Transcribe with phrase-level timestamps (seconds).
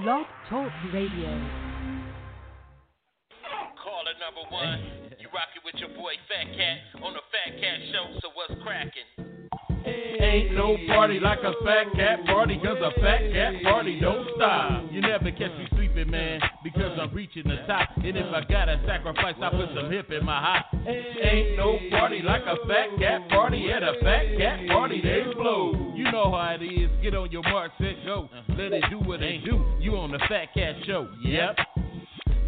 [0.00, 1.28] Blog Talk Radio.
[3.76, 4.80] Caller number one,
[5.20, 8.18] you rockin' with your boy Fat Cat on the Fat Cat Show.
[8.22, 9.04] So what's crackin'?
[9.84, 14.90] Ain't no party like a fat cat party, cause a fat cat party don't stop.
[14.90, 17.90] You never catch me man, because I'm reaching the top.
[17.96, 20.66] And if I gotta sacrifice, I put some hip in my hop.
[20.86, 25.92] Ain't no party like a fat cat party, at a fat cat party they blow.
[25.94, 28.28] You know how it is, get on your mark, set, go.
[28.50, 29.64] Let it do what it do.
[29.80, 31.56] You on the Fat Cat Show, yep.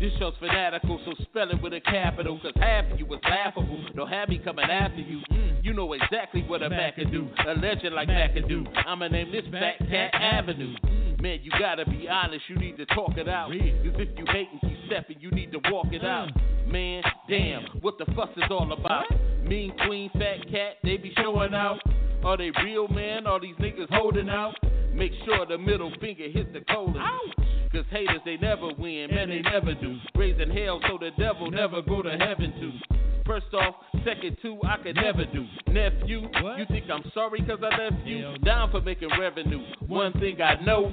[0.01, 2.39] This show's fanatical, so spell it with a capital.
[2.41, 3.85] Cause half of you was laughable.
[3.95, 5.21] Don't have me coming after you.
[5.63, 7.29] You know exactly what a Mac can do.
[7.47, 8.67] A legend like Mac can do.
[8.87, 10.75] I'ma name this Fat Cat Avenue.
[11.25, 13.49] Man, you gotta be honest, you need to talk it out.
[13.49, 16.29] Cause if you hate and keep stepping, you need to walk it out.
[16.29, 16.71] Mm.
[16.71, 19.07] Man, damn, what the fuss is all about?
[19.43, 21.79] Mean Queen, Fat Cat, they be showing out.
[22.27, 23.27] Are they real, man?
[23.27, 24.53] Are these niggas holding out?
[24.93, 27.01] Make sure the middle finger hit the colon.
[27.73, 29.97] Cause haters, they never win, man, they never do.
[30.17, 32.95] Raising hell so the devil never go to heaven too.
[33.27, 35.47] First off, second two, I could never do.
[35.69, 36.29] Nephew,
[36.59, 38.37] you think I'm sorry cause I left you?
[38.45, 39.65] Down for making revenue.
[39.87, 40.93] One thing I know,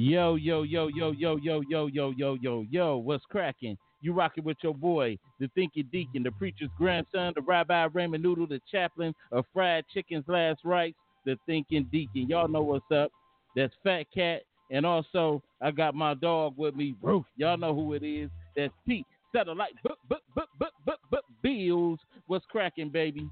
[0.00, 3.76] Yo, yo, yo, yo, yo, yo, yo, yo, yo, yo, yo, what's cracking?
[4.00, 8.46] You rocking with your boy, the thinking deacon, the preacher's grandson, the Rabbi Raymond Noodle,
[8.46, 10.96] the chaplain of fried chicken's last rites,
[11.26, 12.28] the thinking deacon.
[12.28, 13.10] Y'all know what's up.
[13.56, 14.42] That's Fat Cat.
[14.70, 17.24] And also, I got my dog with me, Roof.
[17.36, 18.30] Y'all know who it is.
[18.56, 19.04] That's Pete.
[19.34, 21.98] Satellite, but, but, but, but, but, but, Bills.
[22.28, 23.28] What's cracking, baby?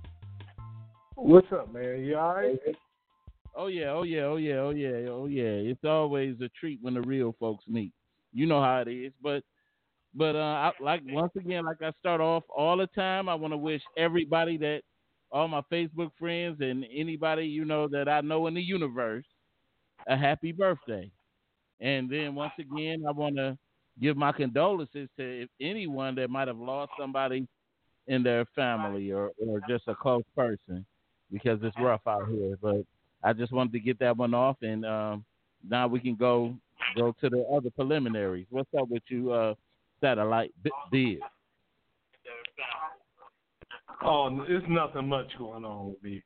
[1.14, 2.00] What's up, man?
[2.00, 2.58] You all right?
[3.56, 5.44] Oh yeah, oh yeah, oh yeah, oh yeah, oh yeah.
[5.44, 7.92] It's always a treat when the real folks meet.
[8.32, 9.12] You know how it is.
[9.22, 9.42] But
[10.14, 13.54] but uh I, like once again, like I start off all the time, I want
[13.54, 14.82] to wish everybody that
[15.32, 19.24] all my Facebook friends and anybody you know that I know in the universe
[20.06, 21.10] a happy birthday.
[21.80, 23.56] And then once again, I want to
[24.00, 27.46] give my condolences to anyone that might have lost somebody
[28.06, 30.86] in their family or, or just a close person
[31.32, 32.56] because it's rough out here.
[32.60, 32.82] But
[33.26, 35.24] I just wanted to get that one off, and um,
[35.68, 36.54] now we can go
[36.94, 38.46] go to the other preliminaries.
[38.50, 39.54] What's up with you, uh,
[40.00, 41.18] satellite B- Biz?
[44.04, 46.22] Oh, it's nothing much going on with me,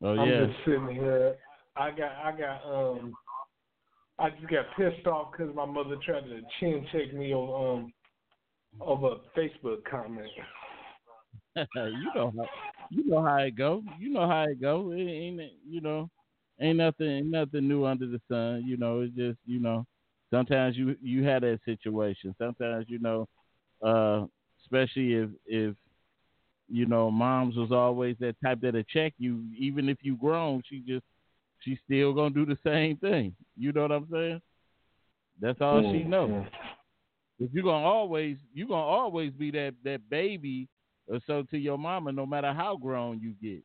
[0.00, 0.08] man.
[0.10, 1.36] Oh I'm yeah, just sitting here.
[1.76, 3.12] I got, I got, um,
[4.18, 7.92] I just got pissed off because my mother tried to chin check me on, um,
[8.80, 10.26] over a Facebook comment.
[11.56, 12.48] you know how
[12.90, 13.82] you know how it go.
[13.98, 14.90] You know how it go.
[14.90, 16.10] It ain't you know
[16.60, 18.64] ain't nothing ain't nothing new under the sun.
[18.66, 19.86] You know it's just you know
[20.30, 22.34] sometimes you you had that situation.
[22.38, 23.28] Sometimes you know,
[23.82, 24.26] uh,
[24.62, 25.76] especially if if
[26.68, 30.62] you know moms was always that type that'll check you even if you grown.
[30.68, 31.04] She just
[31.60, 33.34] she's still gonna do the same thing.
[33.56, 34.42] You know what I'm saying?
[35.40, 36.44] That's all she knows.
[37.38, 40.68] If you're gonna always you're gonna always be that that baby
[41.10, 43.62] or so to your mama, no matter how grown you get.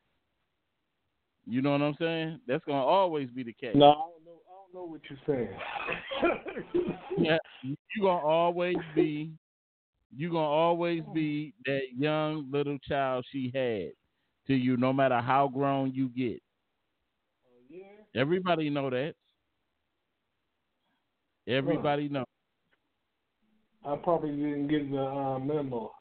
[1.46, 2.40] You know what I'm saying?
[2.48, 3.76] That's gonna always be the case.
[3.76, 4.42] No, I don't know.
[4.50, 6.88] I don't know what you're saying.
[7.18, 9.32] Yeah, you gonna always be
[10.16, 13.92] you gonna always be that young little child she had
[14.48, 16.42] to you, no matter how grown you get.
[17.70, 17.84] yeah.
[18.14, 19.14] Everybody know that.
[21.48, 22.26] Everybody know.
[23.86, 25.92] I probably didn't get the uh, memo.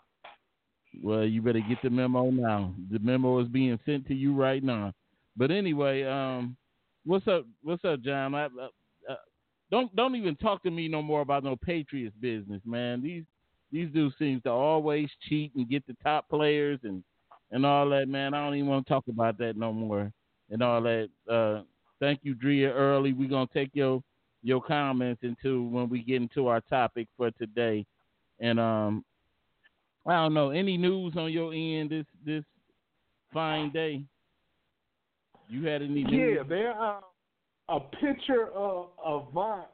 [1.03, 2.75] Well, you better get the memo now.
[2.91, 4.93] The memo is being sent to you right now.
[5.37, 6.56] But anyway, um,
[7.05, 7.46] what's up?
[7.62, 8.35] What's up, John?
[8.35, 8.69] I, uh,
[9.08, 9.14] uh,
[9.70, 13.02] don't don't even talk to me no more about no Patriots business, man.
[13.02, 13.25] These
[13.73, 17.02] these dudes seems to always cheat and get the top players and
[17.50, 18.35] and all that, man.
[18.35, 20.12] I don't even want to talk about that no more
[20.50, 21.08] and all that.
[21.31, 21.62] Uh,
[22.00, 22.73] thank you, Drea.
[22.73, 24.02] Early, we're gonna take your
[24.43, 27.85] your comments into when we get into our topic for today.
[28.40, 29.05] And um,
[30.06, 32.44] I don't know any news on your end this this
[33.32, 34.04] fine day.
[35.48, 36.36] You had any news?
[36.36, 37.00] Yeah, there uh,
[37.68, 39.66] a picture of Avant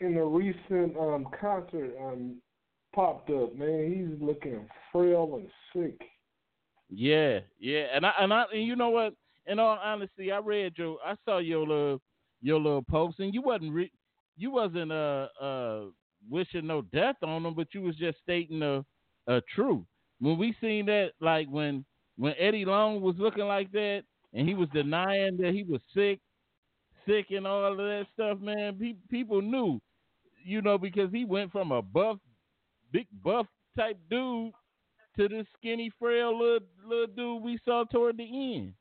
[0.00, 2.36] in a recent um, concert um,
[2.94, 3.54] popped up.
[3.56, 6.00] Man, he's looking frail and sick.
[6.90, 9.14] Yeah, yeah, and I and I and you know what?
[9.46, 12.00] In all honesty, I read your, I saw your little
[12.40, 13.90] your little post, and you wasn't re,
[14.36, 15.80] you wasn't uh uh
[16.30, 18.84] wishing no death on them, but you was just stating a
[19.26, 19.84] a truth.
[20.20, 21.84] When we seen that, like when
[22.16, 26.20] when Eddie Long was looking like that, and he was denying that he was sick,
[27.06, 29.80] sick and all of that stuff, man, pe- people knew,
[30.44, 32.18] you know, because he went from a buff,
[32.92, 34.52] big buff type dude
[35.16, 38.74] to this skinny, frail little little dude we saw toward the end.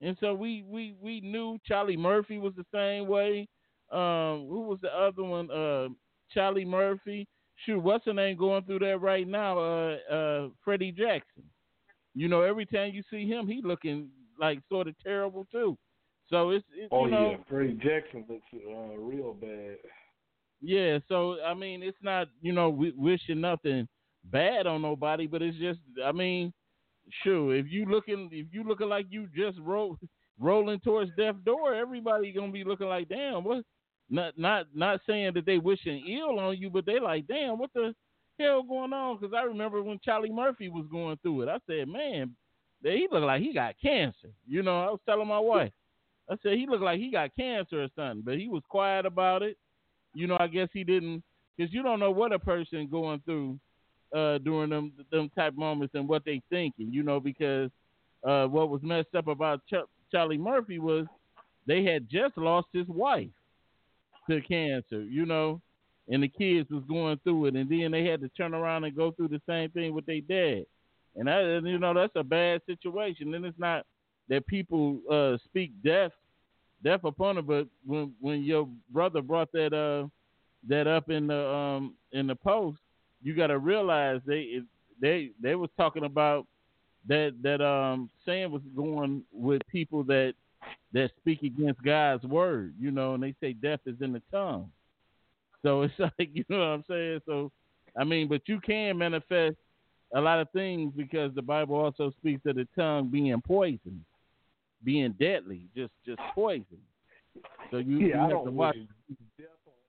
[0.00, 3.48] And so we we we knew Charlie Murphy was the same way.
[3.92, 5.50] Um, who was the other one?
[5.50, 5.88] Uh,
[6.32, 7.28] Charlie Murphy.
[7.64, 9.58] Shoot, what's her name going through that right now?
[9.58, 11.44] Uh, uh, Freddie Jackson.
[12.14, 14.08] You know, every time you see him, he looking
[14.38, 15.76] like sort of terrible too.
[16.28, 19.76] So it's, it's oh you know, yeah, Freddie Jackson looks uh, real bad.
[20.62, 23.88] Yeah, so I mean, it's not you know w- wishing nothing
[24.24, 26.52] bad on nobody, but it's just I mean,
[27.22, 29.98] sure if you looking if you looking like you just roll
[30.38, 33.64] rolling towards death door, everybody gonna be looking like damn what.
[34.10, 37.70] Not not not saying that they wishing ill on you, but they like damn what
[37.74, 37.94] the
[38.38, 39.18] hell going on?
[39.18, 42.34] Because I remember when Charlie Murphy was going through it, I said man,
[42.82, 44.30] he looked like he got cancer.
[44.48, 45.72] You know, I was telling my wife,
[46.28, 49.42] I said he looked like he got cancer or something, but he was quiet about
[49.42, 49.56] it.
[50.14, 51.22] You know, I guess he didn't
[51.56, 53.60] because you don't know what a person going through
[54.14, 56.92] uh, during them them type moments and what they thinking.
[56.92, 57.70] You know, because
[58.26, 61.06] uh, what was messed up about Ch- Charlie Murphy was
[61.66, 63.28] they had just lost his wife
[64.28, 65.02] to cancer.
[65.02, 65.60] You know,
[66.08, 68.96] and the kids was going through it, and then they had to turn around and
[68.96, 70.66] go through the same thing with their dad.
[71.16, 73.34] And that, you know, that's a bad situation.
[73.34, 73.84] And it's not
[74.28, 76.12] that people uh, speak death
[76.82, 80.08] death upon it, but when when your brother brought that uh
[80.68, 82.78] that up in the um in the post,
[83.22, 84.60] you got to realize they
[85.00, 86.46] they they was talking about
[87.08, 90.34] that that um saying was going with people that
[90.92, 94.70] that speak against God's word, you know, and they say death is in the tongue.
[95.62, 97.20] So it's like you know what I'm saying.
[97.26, 97.50] So
[97.98, 99.56] I mean, but you can manifest
[100.14, 104.04] a lot of things because the Bible also speaks of the tongue being poison,
[104.84, 106.64] being deadly, just just poison.
[107.70, 108.76] So you, yeah, you I don't to watch.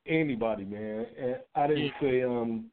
[0.08, 1.06] anybody, man.
[1.20, 2.02] And I didn't Yeah.
[2.02, 2.66] say um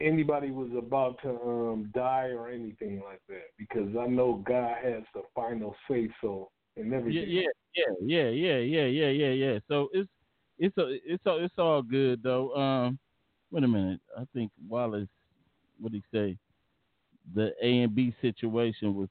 [0.00, 5.02] anybody was about to um die or anything like that because I know God has
[5.14, 7.30] the final say so and Yeah, everything.
[7.30, 7.42] yeah,
[7.74, 9.58] yeah, yeah, yeah, yeah, yeah, yeah, yeah.
[9.68, 10.08] So it's
[10.58, 12.54] it's a, it's all it's all good though.
[12.54, 12.98] Um,
[13.50, 14.00] wait a minute.
[14.16, 15.08] I think Wallace,
[15.78, 16.38] what did he say?
[17.34, 19.08] The A and B situation was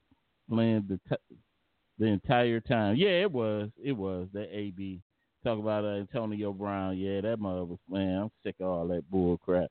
[0.50, 1.38] playing the t-
[2.00, 2.96] the entire time.
[2.96, 3.70] Yeah, it was.
[3.82, 5.02] It was the A B.
[5.44, 6.98] Talk about uh, Antonio Brown.
[6.98, 8.18] Yeah, that mother was man.
[8.24, 9.70] I'm sick of all that bull crap.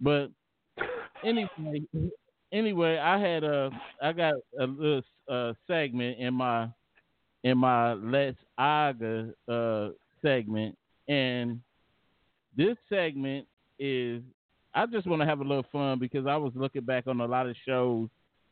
[0.00, 0.30] But
[1.22, 1.82] anyway,
[2.52, 3.70] anyway, I had a
[4.02, 6.68] I got a little uh, segment in my
[7.44, 9.88] in my Let's Argue uh,
[10.22, 10.76] segment,
[11.08, 11.60] and
[12.56, 13.46] this segment
[13.78, 14.22] is
[14.74, 17.26] I just want to have a little fun because I was looking back on a
[17.26, 18.08] lot of shows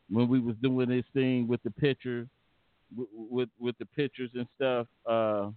[0.09, 2.27] when we was doing this thing with the picture,
[2.95, 5.49] with with, with the pictures and stuff, uh,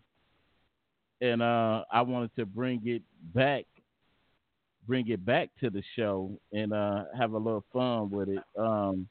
[1.21, 3.03] and uh, I wanted to bring it
[3.35, 3.65] back,
[4.87, 8.43] bring it back to the show and uh, have a little fun with it.
[8.59, 9.09] Um,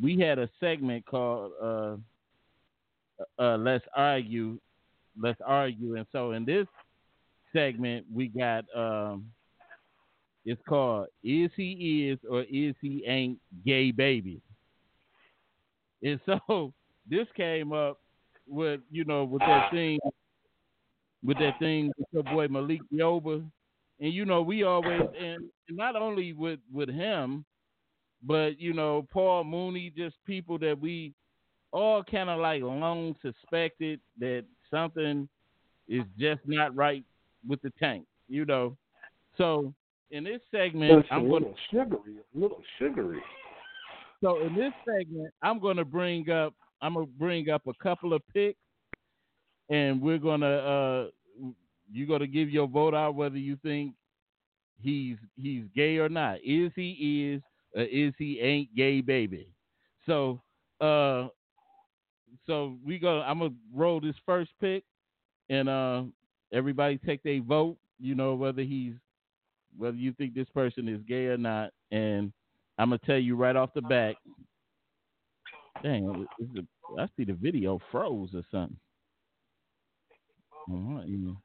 [0.00, 1.52] we had a segment called.
[3.18, 4.58] Uh, uh, let's argue,
[5.20, 5.96] let's argue.
[5.96, 6.66] And so in this
[7.52, 9.26] segment, we got um,
[10.44, 14.40] it's called "Is He Is or Is He Ain't Gay Baby."
[16.02, 16.72] And so
[17.08, 17.98] this came up
[18.46, 19.98] with you know with that thing,
[21.24, 23.44] with that thing with your boy Malik Yoba,
[24.00, 27.44] and you know we always and not only with with him,
[28.22, 31.12] but you know Paul Mooney, just people that we
[31.72, 35.28] all kind of like long suspected that something
[35.88, 37.04] is just not right
[37.46, 38.76] with the tank, you know.
[39.36, 39.72] So
[40.10, 43.22] in this segment, a I'm going little sugary, a little sugary.
[44.22, 47.74] so in this segment, I'm going to bring up I'm going to bring up a
[47.82, 48.58] couple of picks,
[49.68, 51.06] and we're going to uh,
[51.90, 53.94] you're going to give your vote out whether you think
[54.80, 56.36] he's he's gay or not.
[56.44, 57.42] Is he is
[57.74, 59.48] or is he ain't gay, baby?
[60.06, 60.40] So
[60.80, 61.28] uh,
[62.48, 63.20] so we go.
[63.20, 64.82] I'm gonna roll this first pick,
[65.50, 66.02] and uh,
[66.52, 67.76] everybody take their vote.
[68.00, 68.94] You know whether he's
[69.76, 72.32] whether you think this person is gay or not, and
[72.78, 74.16] I'm gonna tell you right off the bat.
[75.82, 76.66] Dang, it,
[76.98, 78.76] I see the video froze or something.
[80.70, 81.36] All right, you know.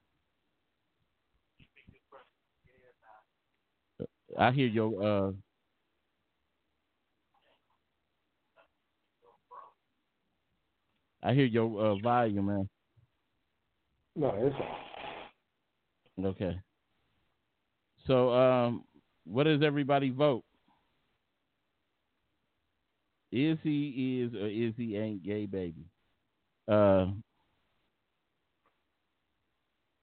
[4.38, 5.32] I hear your uh
[11.24, 12.70] I hear your uh, volume, man.
[14.16, 14.56] No, it's.
[16.24, 16.60] Okay.
[18.06, 18.84] So, um,
[19.26, 20.44] what does everybody vote?
[23.32, 25.86] Is he is or is he ain't gay, baby?
[26.68, 27.08] Uh,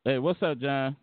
[0.04, 0.96] hey, what's up, John?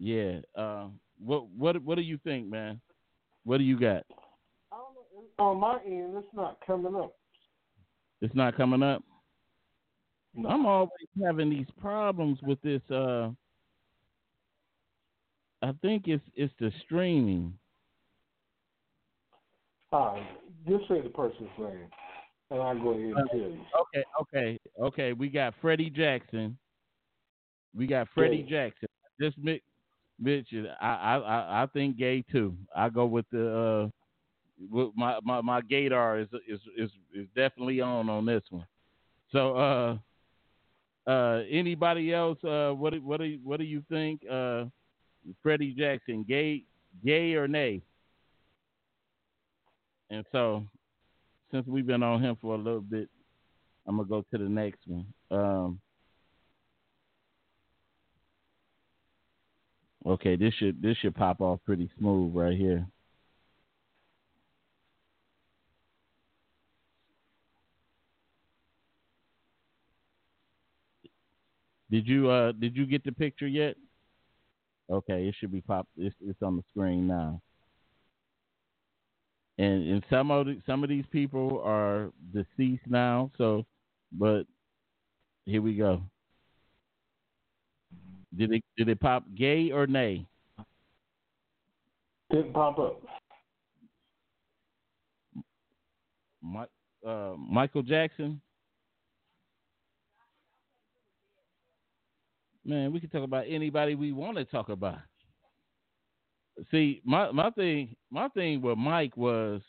[0.00, 0.40] Yeah.
[0.56, 0.86] Uh,
[1.22, 2.80] what what what do you think, man?
[3.44, 4.04] What do you got?
[5.40, 7.14] On my end, it's not coming up.
[8.20, 9.02] It's not coming up.
[10.34, 10.50] No.
[10.50, 10.90] I'm always
[11.24, 12.82] having these problems with this.
[12.90, 13.30] Uh,
[15.62, 17.54] I think it's it's the streaming.
[19.92, 20.22] All right,
[20.68, 21.88] just say the person's name,
[22.50, 23.60] and I'll go ahead and tell you.
[23.80, 25.12] Okay, okay, okay.
[25.14, 26.58] We got Freddie Jackson.
[27.74, 28.50] We got Freddie Gay.
[28.50, 28.88] Jackson.
[29.18, 29.62] This Mitch,
[30.20, 30.48] Mitch,
[30.80, 32.54] I, I, I, think gay too.
[32.76, 33.99] I go with the uh,
[34.68, 38.66] my my my gaydar is is is is definitely on on this one.
[39.32, 39.98] So, uh,
[41.10, 42.42] uh, anybody else?
[42.44, 44.22] Uh, what do- what do what do you think?
[44.30, 44.66] Uh,
[45.42, 46.64] Freddie Jackson, gay,
[47.04, 47.82] gay or nay?
[50.10, 50.66] And so,
[51.50, 53.08] since we've been on him for a little bit,
[53.86, 55.06] I'm gonna go to the next one.
[55.30, 55.80] Um,
[60.04, 62.86] okay, this should this should pop off pretty smooth right here.
[71.90, 73.76] Did you uh did you get the picture yet?
[74.90, 75.88] Okay, it should be pop.
[75.96, 77.40] It's it's on the screen now.
[79.58, 83.30] And and some of the, some of these people are deceased now.
[83.36, 83.66] So,
[84.12, 84.44] but
[85.46, 86.02] here we go.
[88.36, 90.26] Did it did it pop gay or nay?
[92.30, 93.02] Didn't pop up.
[96.42, 98.40] Mi- uh, Michael Jackson.
[102.70, 105.00] Man, we can talk about anybody we want to talk about.
[106.70, 109.60] See, my my thing my thing with Mike was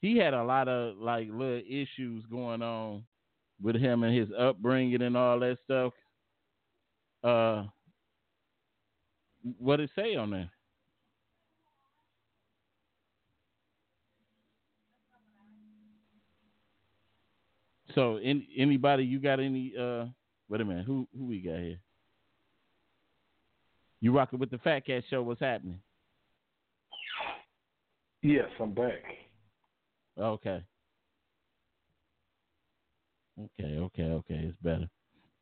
[0.00, 3.04] he had a lot of like little issues going on
[3.60, 5.92] with him and his upbringing and all that stuff.
[7.22, 7.64] Uh,
[9.58, 10.50] what it say on there?
[17.94, 18.18] So,
[18.56, 19.74] anybody, you got any?
[19.78, 20.06] Uh,
[20.48, 21.83] wait a minute, who who we got here?
[24.04, 25.22] You rocking with the Fat Cat Show?
[25.22, 25.78] What's happening?
[28.20, 29.02] Yes, I'm back.
[30.20, 30.62] Okay.
[33.40, 34.34] Okay, okay, okay.
[34.34, 34.90] It's better.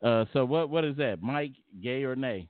[0.01, 1.21] Uh, so what what is that?
[1.21, 2.49] Mike, gay or nay?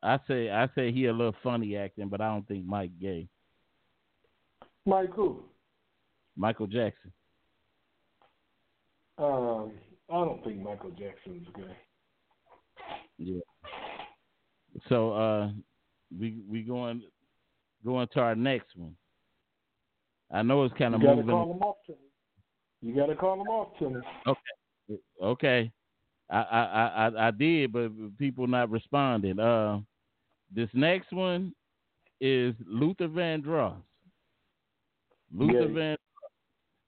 [0.00, 3.26] I say I say he a little funny acting, but I don't think Mike gay.
[4.86, 5.42] Mike who?
[6.36, 7.10] Michael Jackson.
[9.18, 9.72] Um,
[10.08, 11.76] I don't think Michael Jackson's gay.
[13.22, 13.40] Yeah.
[14.88, 15.50] So uh,
[16.18, 17.02] we we going
[17.84, 18.96] going to our next one.
[20.32, 21.30] I know it's kind You of gotta moving.
[21.30, 21.98] call him off to me.
[22.82, 24.96] You gotta call them off to me.
[25.22, 25.70] Okay,
[26.30, 29.38] I I I I- I did, but people not responding.
[29.38, 29.80] Uh,
[30.54, 31.52] this next one
[32.20, 33.76] is Luther Vandross.
[35.34, 35.72] Luther Gay.
[35.74, 35.96] Van.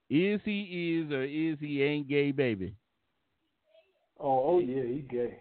[0.09, 2.75] Is he is or is he ain't gay, baby?
[4.19, 5.41] Oh, oh yeah, he gay.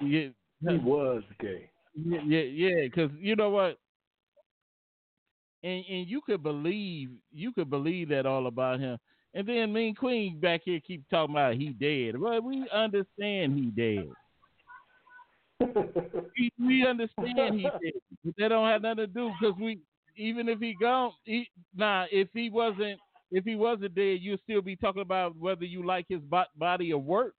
[0.00, 0.28] Yeah,
[0.68, 1.70] He was gay.
[1.94, 2.82] Yeah, yeah, yeah.
[2.84, 3.78] Because you know what,
[5.62, 8.98] and and you could believe you could believe that all about him.
[9.34, 12.18] And then Mean Queen back here keep talking about he dead.
[12.18, 14.10] Well, we understand he dead.
[16.38, 17.92] We, we understand he dead,
[18.24, 19.78] but that don't have nothing to do because we
[20.16, 22.06] even if he gone, he, nah.
[22.10, 22.98] If he wasn't
[23.30, 26.92] if he wasn't dead, you'd still be talking about whether you like his bo- body
[26.92, 27.34] of work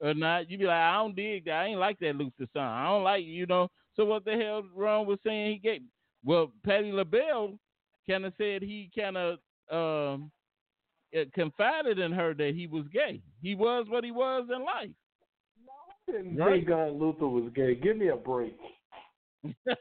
[0.00, 0.50] or not.
[0.50, 1.52] You'd be like, I don't dig that.
[1.62, 2.62] I ain't like that Luther song.
[2.68, 3.68] I don't like you know.
[3.94, 5.80] So what the hell wrong with saying he gay?
[6.24, 7.58] Well, Patti LaBelle
[8.08, 9.38] kind of said he kind of
[9.70, 10.30] um,
[11.16, 13.20] uh, confided in her that he was gay.
[13.42, 14.90] He was what he was in life.
[16.06, 16.60] Didn't Right.
[16.64, 17.74] think uh, Luther was gay.
[17.74, 18.56] Give me a break.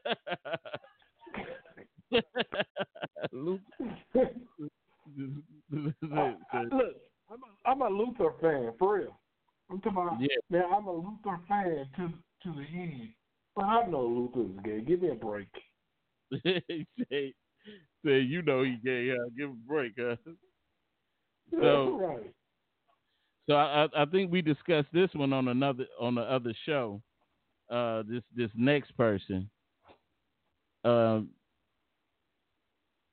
[3.32, 3.62] Luther-
[6.14, 6.96] I- I- look,
[7.30, 9.20] I'm a, I'm a Luther fan for real.
[9.70, 10.28] I'm talking about Yeah.
[10.50, 10.64] man.
[10.74, 12.10] I'm a Luther fan to
[12.44, 13.10] to the end,
[13.56, 14.82] but I know Luther's gay.
[14.82, 15.48] Give me a break.
[16.44, 17.34] say,
[18.06, 19.30] say, you know he gay, huh?
[19.38, 20.16] Give him a break, huh?
[21.52, 22.34] So- right.
[23.48, 27.02] So I, I I think we discussed this one on another on the other show.
[27.70, 29.50] Uh, this this next person.
[30.84, 31.30] Um,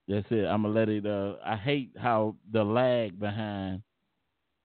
[0.09, 0.45] That's it.
[0.47, 1.07] I'm gonna let it.
[1.07, 3.83] Uh, I hate how the lag behind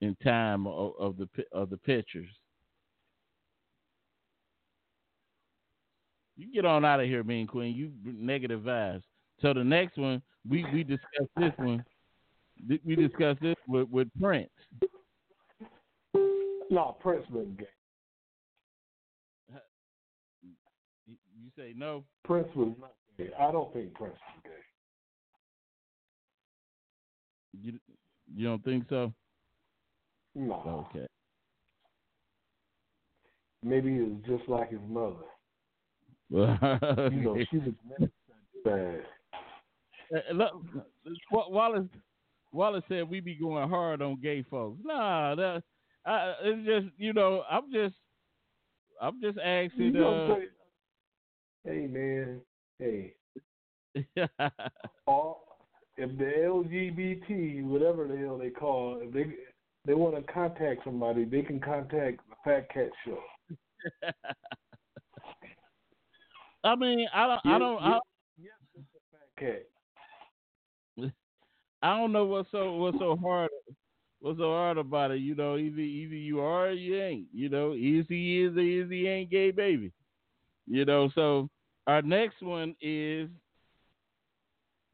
[0.00, 2.28] in time of, of the of the pictures.
[6.36, 7.74] You get on out of here, Mean Queen.
[7.74, 9.02] You negative vibes.
[9.42, 11.84] So the next one, we we discussed this one.
[12.84, 14.50] We discussed this with, with Prince.
[16.70, 17.66] No, Prince wasn't gay.
[21.40, 22.04] You say no?
[22.24, 23.30] Prince was not gay.
[23.38, 24.50] I don't think Prince was gay.
[27.62, 27.78] You
[28.34, 29.12] you don't think so?
[30.38, 30.86] No.
[30.90, 31.06] Okay.
[33.64, 35.16] Maybe he was just like his mother.
[36.30, 38.10] You know, she was
[38.64, 39.00] bad.
[40.14, 40.52] Uh, look,
[41.32, 41.88] Wallace
[42.52, 44.78] Wallace said we be going hard on gay folks.
[44.84, 45.62] Nah, that
[46.06, 47.94] I, it's just you know I'm just
[49.00, 49.94] I'm just asking.
[49.94, 50.36] You uh,
[51.64, 52.40] hey man,
[52.78, 53.14] hey.
[55.06, 55.48] all
[55.96, 59.24] if the LGBT, whatever the hell they call, if they
[59.88, 63.18] they want to contact somebody, they can contact the Fat Cat Show.
[66.62, 67.98] I mean, I don't, I don't, I,
[68.38, 69.30] Yes, it's a Fat
[70.98, 71.10] Cat.
[71.82, 73.48] I don't know what's so what's so hard
[74.20, 75.20] what's so hard about it.
[75.20, 77.28] You know, either either you are or you ain't.
[77.32, 79.90] You know, easy is or easy ain't gay baby.
[80.66, 81.48] You know, so
[81.86, 83.30] our next one is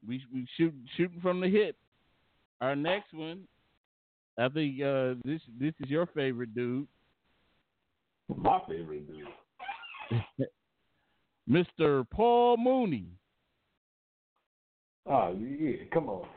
[0.07, 1.75] we we shoot shooting from the hip.
[2.61, 3.41] Our next one,
[4.37, 6.87] I think uh, this this is your favorite dude,
[8.35, 10.47] My favorite dude.
[11.49, 12.05] Mr.
[12.09, 13.07] Paul Mooney.
[15.07, 16.27] Oh yeah, come on.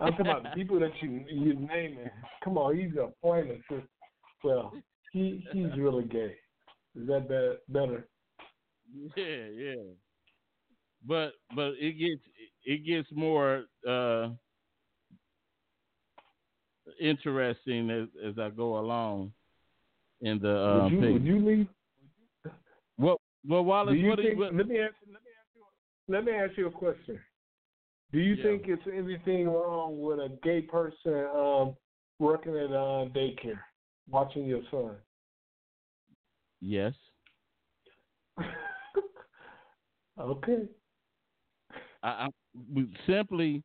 [0.00, 2.10] I'm talking about the people that you you naming.
[2.44, 3.58] Come on, he's a pointer.
[4.44, 4.72] Well,
[5.12, 6.36] he he's really gay.
[6.94, 8.08] Is that bad, better?
[9.16, 9.82] Yeah, yeah.
[11.06, 12.22] But but it gets
[12.64, 14.28] it gets more uh
[17.00, 19.32] interesting as as I go along
[20.20, 21.66] in the uh would you would you leave?
[22.96, 23.18] What
[23.48, 25.62] well Wallace Do you what, do you- let me ask let me ask you
[26.08, 27.18] let me ask you a question.
[28.12, 28.42] Do you Yeah.
[28.42, 31.76] think it's anything wrong with a gay person um
[32.18, 33.60] working at uh daycare,
[34.10, 34.96] watching your son?
[36.60, 36.94] yes.
[40.18, 40.68] okay.
[42.02, 42.28] I, I
[43.06, 43.62] simply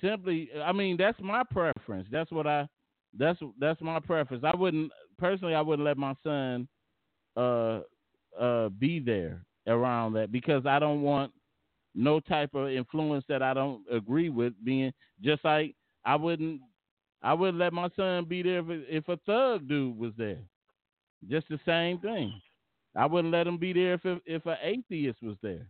[0.00, 2.08] simply I mean that's my preference.
[2.10, 2.68] That's what I
[3.16, 4.44] that's that's my preference.
[4.44, 6.68] I wouldn't personally I wouldn't let my son
[7.36, 7.80] uh
[8.38, 11.32] uh be there around that because I don't want
[11.94, 16.60] no type of influence that I don't agree with being just like I wouldn't
[17.22, 20.38] I wouldn't let my son be there if, if a thug dude was there.
[21.28, 22.32] Just the same thing.
[22.96, 25.66] I wouldn't let him be there if if an atheist was there.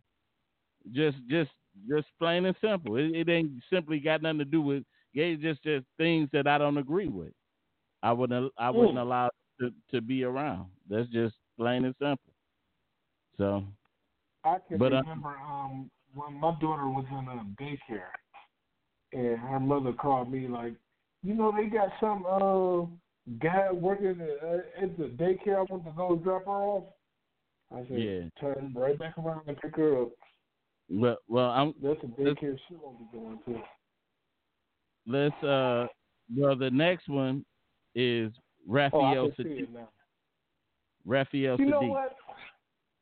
[0.92, 1.50] Just just
[1.88, 2.96] just plain and simple.
[2.96, 5.36] It, it ain't simply got nothing to do with gay.
[5.36, 7.32] Just just things that I don't agree with.
[8.02, 9.02] I wouldn't I wouldn't Mm.
[9.02, 10.66] allow to to be around.
[10.88, 12.32] That's just plain and simple.
[13.36, 13.64] So
[14.44, 18.12] I can But, uh, remember um when my daughter was in a daycare,
[19.12, 20.74] and her mother called me like,
[21.22, 22.86] you know, they got some uh
[23.40, 25.58] guy working at, uh, at the daycare.
[25.58, 26.84] I want to go drop her off.
[27.72, 28.20] I said, Yeah.
[28.40, 30.08] turn right back around and pick her up.
[30.90, 33.62] Well well I'm That's a daycare she won't be going to.
[35.06, 35.86] let's uh
[36.36, 37.44] well the next one
[37.94, 38.32] is
[38.68, 39.68] Oh, Raphael see Saadiq.
[41.06, 42.16] Raphael You know what?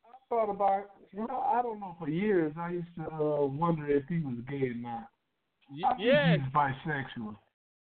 [0.07, 0.91] I thought about.
[1.13, 1.97] You know, I don't know.
[1.99, 5.09] For years, I used to uh, wonder if he was gay or not.
[5.85, 6.39] I think yes.
[6.39, 7.37] he's bisexual.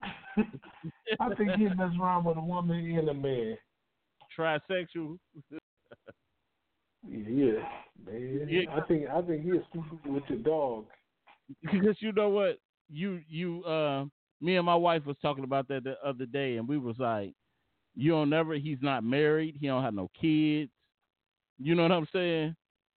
[1.19, 3.57] I think he mess around with a woman and a man.
[4.37, 5.17] Trisexual.
[7.09, 7.59] Yeah, yeah,
[8.07, 8.47] man.
[8.49, 8.61] Yeah.
[8.75, 10.85] I think I think he's stupid with the dog.
[11.71, 14.05] because you know what you you uh
[14.41, 17.33] me and my wife was talking about that the other day and we was like
[17.95, 20.69] you don't never he's not married he don't have no kids
[21.57, 22.55] you know what i'm saying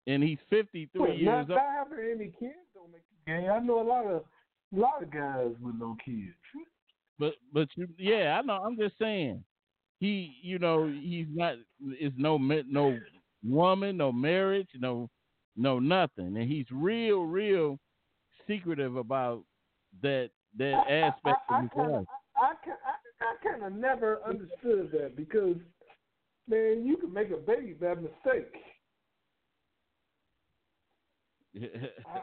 [0.06, 1.58] and he's 53 Well, years not, old not
[1.90, 3.48] having any kids don't make you gay.
[3.48, 4.24] I know a lot of
[4.74, 6.34] a lot of guys with no kids.
[7.18, 9.44] but but you yeah i know i'm just saying
[10.00, 11.54] he you know he's not
[12.00, 12.98] is no no
[13.44, 15.08] woman no marriage no
[15.56, 17.78] no nothing and he's real real
[18.46, 19.42] secretive about
[20.02, 23.72] that that aspect I, I, of his kinda, life I, I, I, I kind of
[23.72, 25.56] never understood that because,
[26.48, 28.52] man, you can make a baby by mistake.
[31.56, 32.20] I,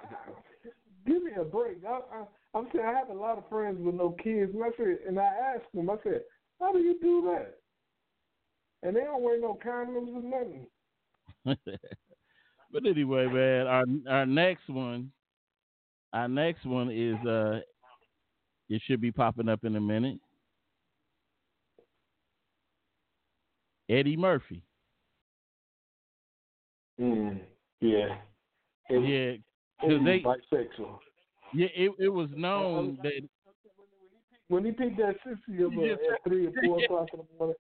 [1.05, 1.77] give me a break.
[1.85, 2.23] I, I,
[2.53, 5.19] I'm saying I have a lot of friends with no kids, and I said, and
[5.19, 6.21] I asked them, I said,
[6.59, 7.57] how do you do that?
[8.83, 10.67] And they don't wear no condoms or nothing.
[12.71, 15.11] but anyway, man, our our next one,
[16.13, 17.59] our next one is uh,
[18.69, 20.19] it should be popping up in a minute.
[23.87, 24.63] Eddie Murphy.
[26.99, 27.39] Mm,
[27.81, 28.15] yeah.
[28.89, 29.37] It, yeah,
[29.81, 30.97] because they bisexual.
[31.53, 33.21] Yeah, it it was known that
[34.47, 37.55] when he picked that up at three or four o'clock in the morning.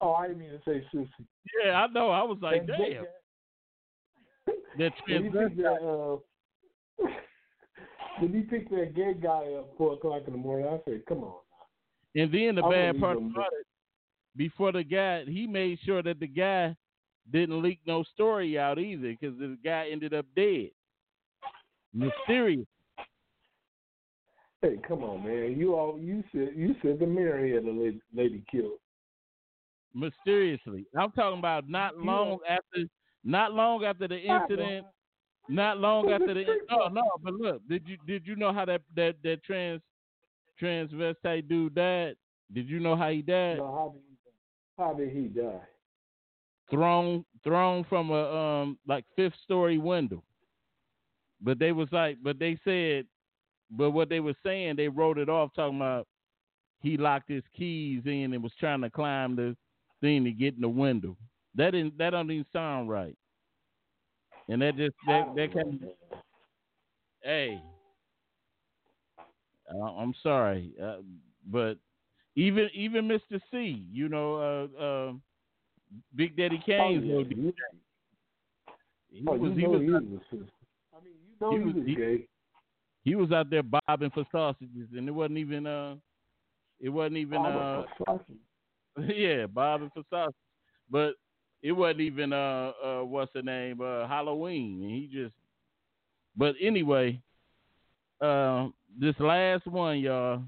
[0.00, 1.26] Oh, I didn't mean to say sissy.
[1.64, 2.10] Yeah, I know.
[2.10, 3.04] I was like, that, damn.
[4.78, 6.16] That when he picked that, uh,
[8.20, 11.24] when he picked that gay guy up four o'clock in the morning, I said, "Come
[11.24, 11.32] on."
[12.14, 12.22] Now.
[12.22, 13.66] And then the bad part about it,
[14.36, 16.76] before the guy, he made sure that the guy
[17.32, 20.70] didn't leak no story out either, because the guy ended up dead,
[21.94, 22.66] mysterious.
[24.62, 25.58] Hey, come on, man!
[25.58, 28.78] You all you said you said the mirror had a lady, lady killed.
[29.96, 32.84] Mysteriously, I'm talking about not long after,
[33.24, 34.86] not long after the incident,
[35.48, 36.44] not long after the.
[36.70, 39.80] No, no, but look, did you did you know how that that that trans
[40.60, 42.16] transvestite dude died?
[42.52, 43.56] Did you know how he died?
[43.56, 45.66] No, how did he, how did he die?
[46.70, 50.22] thrown thrown from a um like fifth story window.
[51.40, 53.06] But they was like, but they said,
[53.70, 56.06] but what they were saying, they wrote it off talking about
[56.80, 59.56] he locked his keys in and was trying to climb the
[60.00, 61.16] thing to get in the window.
[61.54, 63.16] That didn't that don't even sound right.
[64.48, 66.18] And that just that that kind of
[67.22, 67.60] hey,
[69.70, 70.98] I'm sorry, uh,
[71.50, 71.78] but
[72.36, 73.40] even even Mr.
[73.50, 75.12] Cee, you know, uh, uh,
[76.14, 77.50] Big Daddy Kane's oh, yeah.
[79.10, 80.02] He, oh, was, he was, he was,
[80.92, 82.28] I mean, you know he, was, he, gay.
[83.04, 85.94] He was out there bobbing for sausages, and it wasn't even uh,
[86.80, 87.84] it wasn't even uh,
[89.14, 90.34] yeah, bobbing for sausages,
[90.90, 91.14] but
[91.62, 95.34] it wasn't even uh, uh, what's the name, uh, Halloween, and he just.
[96.36, 97.20] But anyway,
[98.20, 100.42] uh, this last one, y'all.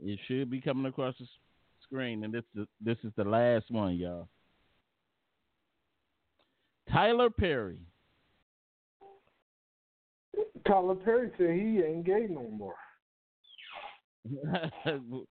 [0.00, 1.26] It should be coming across the
[1.82, 4.28] screen, and this is this is the last one, y'all.
[6.90, 7.78] Tyler Perry.
[10.66, 12.74] Tyler Perry said he ain't gay no more.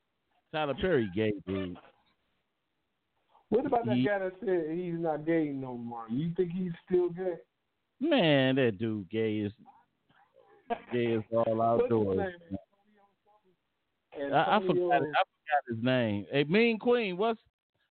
[0.51, 1.77] Tyler Perry gay, dude.
[3.49, 6.05] What about that he, guy that said he's not gay no more?
[6.09, 7.35] You think he's still gay?
[7.99, 9.51] Man, that dude gay is
[10.91, 12.33] gay is all outdoors.
[14.15, 14.93] I, I, forgot.
[14.93, 16.25] I forgot his name.
[16.31, 17.17] Hey, Mean Queen.
[17.17, 17.39] What's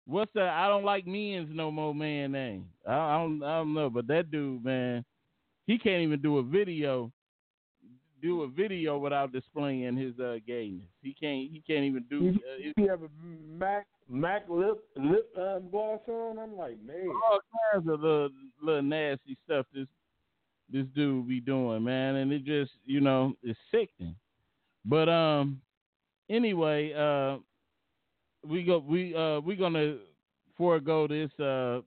[0.06, 0.42] what's the?
[0.42, 2.66] I don't like means no more man name.
[2.86, 3.42] I, I don't.
[3.42, 3.90] I don't know.
[3.90, 5.04] But that dude, man,
[5.66, 7.12] he can't even do a video.
[8.22, 10.86] Do a video without displaying his uh, gayness.
[11.02, 11.50] He can't.
[11.50, 12.34] He can't even do.
[12.36, 13.08] Uh, you have a
[13.58, 16.38] Mac Mac lip lip um, gloss on.
[16.38, 17.08] I'm like, man.
[17.30, 17.40] All
[17.72, 18.28] kinds of little
[18.62, 19.66] little nasty stuff.
[19.74, 19.88] This
[20.72, 24.14] this dude be doing, man, and it just you know it's sickening.
[24.84, 25.60] But um,
[26.30, 27.38] anyway, uh,
[28.48, 29.96] we go we uh we gonna
[30.56, 31.80] forego this uh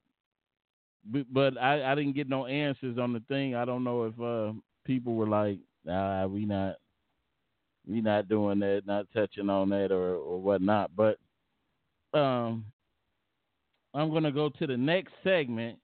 [1.32, 3.56] but I, I didn't get no answers on the thing.
[3.56, 4.54] I don't know if uh
[4.86, 6.76] people were like, ah, we not
[7.88, 10.92] we not doing that, not touching on that or or whatnot.
[10.96, 11.18] But
[12.14, 12.66] um
[13.94, 15.78] I'm gonna go to the next segment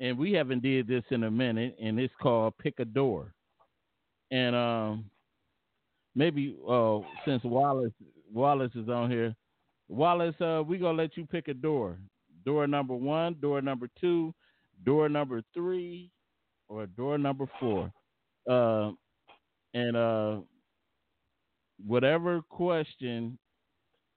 [0.00, 3.32] and we haven't did this in a minute and it's called Pick a Door.
[4.30, 5.10] And um
[6.14, 7.92] maybe uh, since Wallace
[8.32, 9.34] Wallace is on here,
[9.88, 11.98] Wallace, uh, we gonna let you pick a door.
[12.44, 14.34] Door number one, door number two,
[14.84, 16.10] door number three,
[16.68, 17.92] or door number four.
[18.50, 18.92] Uh,
[19.74, 20.40] and uh,
[21.84, 23.38] whatever question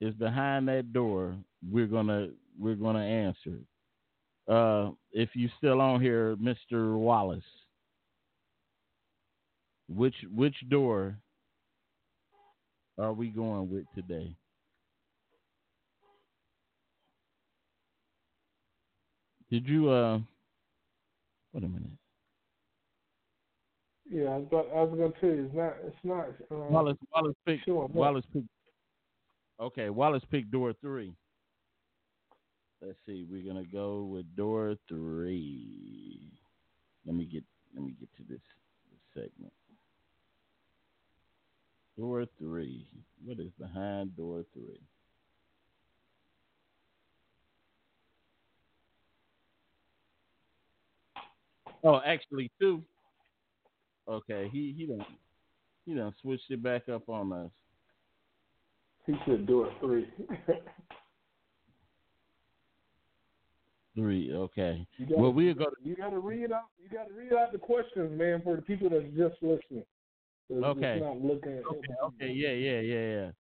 [0.01, 1.37] is behind that door,
[1.69, 3.59] we're gonna we're gonna answer.
[4.47, 6.97] Uh, if you still on here, Mr.
[6.97, 7.43] Wallace,
[9.89, 11.17] which which door
[12.99, 14.35] are we going with today?
[19.51, 20.19] Did you uh
[21.53, 21.98] wait a minute.
[24.11, 27.65] Yeah, I I was gonna tell you it's not it's not um, Wallace Wallace picked
[27.65, 28.47] sure, Wallace picked
[29.59, 31.13] Okay, Wallace picked door three.
[32.81, 36.21] Let's see, we're gonna go with door three.
[37.05, 37.43] Let me get
[37.75, 38.41] let me get to this,
[38.89, 39.53] this segment.
[41.97, 42.87] Door three.
[43.25, 44.79] What is behind door three?
[51.83, 52.81] Oh, actually two.
[54.09, 55.05] Okay, he he done
[55.85, 57.51] he done switched it back up on us.
[59.05, 60.07] He said door three.
[63.95, 64.31] Three.
[64.33, 64.87] Okay.
[64.99, 65.71] Gotta, Well, we're gonna.
[65.83, 66.65] You got to read out.
[66.81, 69.83] You got to read out the questions, man, for the people that's just listening.
[70.51, 70.99] Okay.
[70.99, 71.93] Just not looking at okay.
[72.05, 72.31] Okay.
[72.31, 72.51] Yeah.
[72.51, 72.79] Yeah.
[72.79, 73.31] Yeah.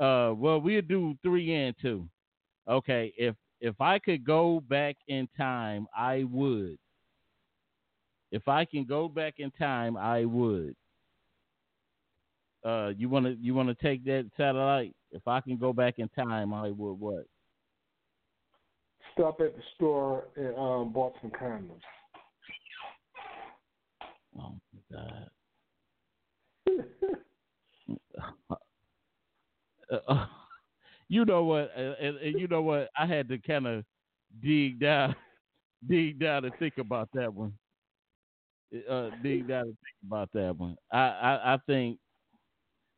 [0.00, 0.06] Yeah.
[0.06, 0.34] Uh.
[0.34, 2.08] Well, we'll do three and two.
[2.68, 3.12] Okay.
[3.16, 6.78] If if I could go back in time, I would.
[8.32, 10.74] If I can go back in time, I would.
[12.64, 14.94] Uh, you want to you want to take that satellite?
[15.12, 17.26] If I can go back in time, I would what?
[19.14, 21.80] Stop at the store and um, bought some condoms.
[24.38, 25.30] Oh my God.
[30.08, 30.26] Uh,
[31.08, 31.70] you know what?
[31.76, 32.90] And, and you know what?
[32.98, 33.84] I had to kind of
[34.42, 35.14] dig down,
[35.88, 37.52] dig down and think about that one.
[38.72, 39.10] Uh,
[39.46, 40.76] down and think about that one.
[40.92, 41.98] I, I, I think,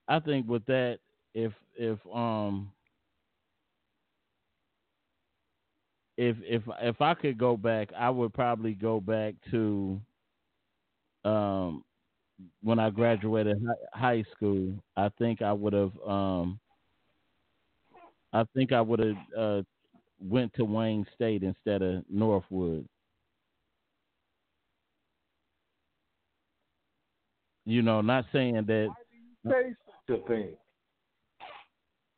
[0.08, 0.98] I think with that,
[1.34, 2.72] if if um
[6.16, 10.00] if if if I could go back, I would probably go back to
[11.24, 11.84] um
[12.62, 13.58] when I graduated
[13.92, 14.74] high school.
[14.96, 16.60] I think I would have um
[18.32, 19.62] I think I would have uh
[20.20, 22.86] went to Wayne State instead of Northwood.
[27.68, 28.88] You know, not saying that
[29.46, 29.74] Say
[30.08, 30.48] such a thing.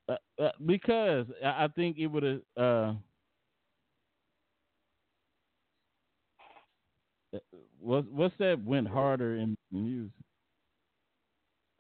[0.09, 2.41] uh, uh, because I think it would have.
[2.57, 2.93] Uh,
[7.81, 8.65] what what's that?
[8.65, 10.13] Went harder in music.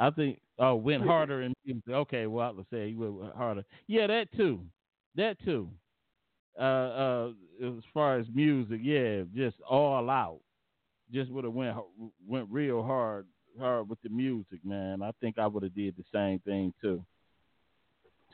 [0.00, 0.40] I think.
[0.59, 1.88] Oh, went harder in music.
[1.88, 3.64] Okay, well I would say he went harder.
[3.87, 4.62] Yeah, that too.
[5.14, 5.68] That too.
[6.59, 7.30] Uh, uh,
[7.64, 10.40] as far as music, yeah, just all out.
[11.12, 11.76] Just would have went
[12.26, 13.26] went real hard
[13.58, 15.02] hard with the music, man.
[15.02, 17.04] I think I would have did the same thing too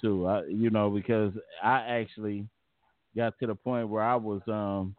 [0.00, 0.26] too.
[0.26, 2.46] I, you know, because I actually
[3.16, 4.94] got to the point where I was um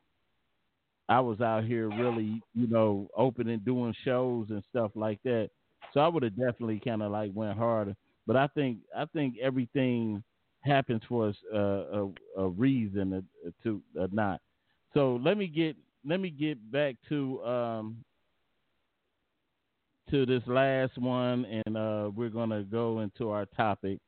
[1.09, 5.49] I was out here really, you know, opening and doing shows and stuff like that.
[5.93, 7.95] So I would have definitely kind of like went harder.
[8.25, 10.21] But I think I think everything
[10.61, 13.13] happens for us uh, a a reason
[13.45, 14.41] uh, to uh, not.
[14.93, 18.03] So let me get let me get back to um
[20.11, 23.99] to this last one and uh we're gonna go into our topic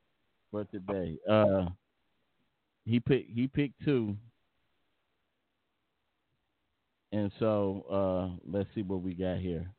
[0.52, 1.18] for today.
[1.30, 1.66] Uh,
[2.86, 4.16] he picked he picked two,
[7.12, 9.70] and so uh, let's see what we got here.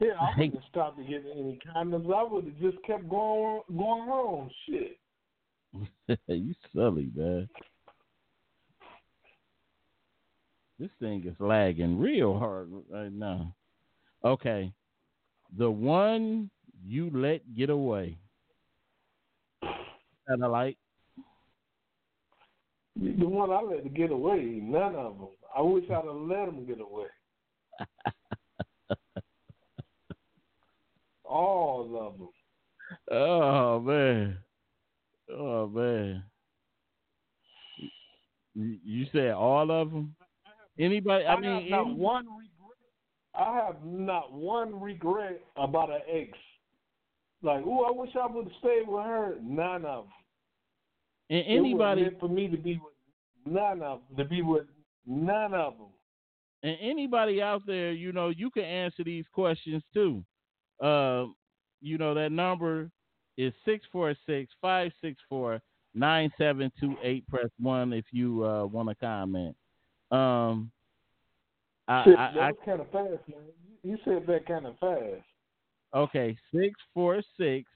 [0.00, 2.12] Yeah, I wouldn't have stopped to get any condoms.
[2.14, 4.50] I would have just kept going going on.
[4.66, 4.98] Shit.
[6.26, 7.48] you silly man.
[10.80, 13.54] This thing is lagging real hard right now.
[14.24, 14.72] Okay,
[15.58, 16.48] the one
[16.82, 18.16] you let get away.
[20.26, 20.78] Satellite.
[22.96, 25.28] The one I let get away, none of them.
[25.54, 27.08] I wish I'd have let them get away.
[31.24, 32.30] All of them.
[33.10, 34.38] Oh man.
[35.30, 36.24] Oh man.
[38.54, 40.16] You you said all of them?
[40.80, 41.24] Anybody?
[41.26, 42.78] I, I, mean, have not one regret.
[43.34, 46.30] I have not one regret about an ex.
[47.42, 49.36] Like, ooh, I wish I would have stayed with her.
[49.42, 50.12] None of them.
[51.28, 52.94] and anybody for me to be with
[53.54, 54.24] none of them.
[54.24, 54.64] To be with
[55.06, 55.88] none of them.
[56.62, 60.24] and anybody out there, you know, you can answer these questions too.
[60.82, 61.26] Uh,
[61.82, 62.90] you know that number
[63.36, 63.52] is
[64.64, 65.60] 646-564-9728.
[67.26, 69.56] Press one if you uh, want to comment.
[70.10, 70.70] Um,
[71.88, 73.40] I, Shit, I, that I was kind of fast, man.
[73.82, 75.24] You said that kind of fast.
[75.94, 77.68] Okay, six four six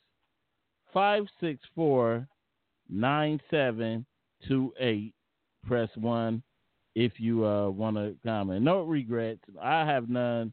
[0.92, 2.26] five six four
[2.88, 4.06] nine seven
[4.46, 5.12] two eight.
[5.66, 6.42] Press one
[6.94, 8.62] if you uh want to comment.
[8.62, 9.40] No regrets.
[9.60, 10.52] I have none.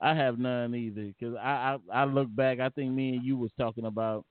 [0.00, 2.60] I have none either because I, I I look back.
[2.60, 4.24] I think me and you was talking about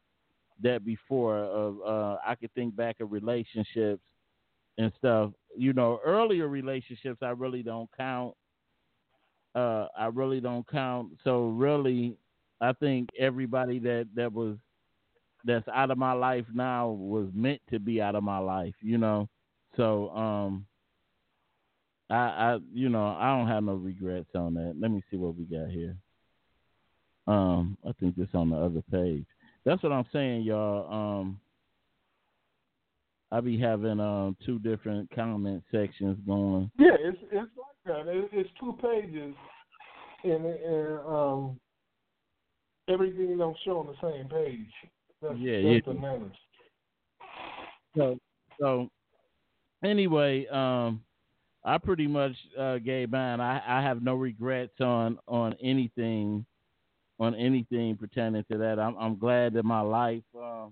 [0.62, 1.38] that before.
[1.38, 4.02] Of uh, I could think back of relationships
[4.78, 5.32] and stuff.
[5.56, 8.36] You know, earlier relationships I really don't count.
[9.56, 11.12] Uh, I really don't count.
[11.24, 12.18] So really,
[12.60, 14.58] I think everybody that that was
[15.46, 18.98] that's out of my life now was meant to be out of my life, you
[18.98, 19.28] know.
[19.76, 20.66] So um
[22.10, 24.76] I I you know, I don't have no regrets on that.
[24.80, 25.96] Let me see what we got here.
[27.28, 29.26] Um I think this on the other page.
[29.66, 30.92] That's what I'm saying, y'all.
[31.20, 31.40] Um
[33.34, 36.70] I be having um two different comment sections going.
[36.78, 38.08] Yeah, it's it's like that.
[38.08, 39.34] It, it's two pages,
[40.24, 41.60] and, and um,
[42.88, 44.70] everything don't show on the same page.
[45.20, 45.94] That's, Yeah, that's yeah.
[45.94, 46.38] bananas.
[47.98, 48.20] So
[48.60, 48.90] so
[49.84, 51.02] anyway, um,
[51.64, 53.42] I pretty much uh, gave mine.
[53.42, 56.46] I, I have no regrets on on anything
[57.20, 58.78] on anything pertaining to that.
[58.78, 60.68] I'm I'm glad that my life uh,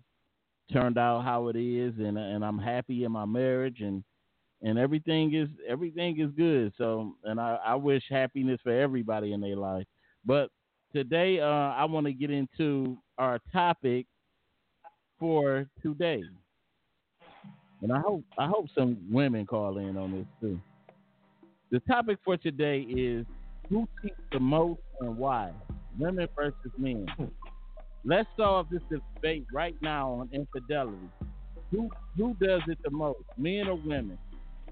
[0.72, 4.04] turned out how it is, and and I'm happy in my marriage, and
[4.62, 6.74] and everything is everything is good.
[6.78, 9.86] So, and I, I wish happiness for everybody in their life.
[10.26, 10.50] But
[10.94, 14.06] today, uh, I want to get into our topic
[15.20, 16.24] for today,
[17.82, 20.60] and I hope I hope some women call in on this too.
[21.72, 23.26] The topic for today is
[23.70, 25.52] who cheats the most and why
[25.98, 27.08] women versus men.
[28.04, 30.98] Let's solve this debate right now on infidelity.
[31.72, 34.18] Who who does it the most, men or women?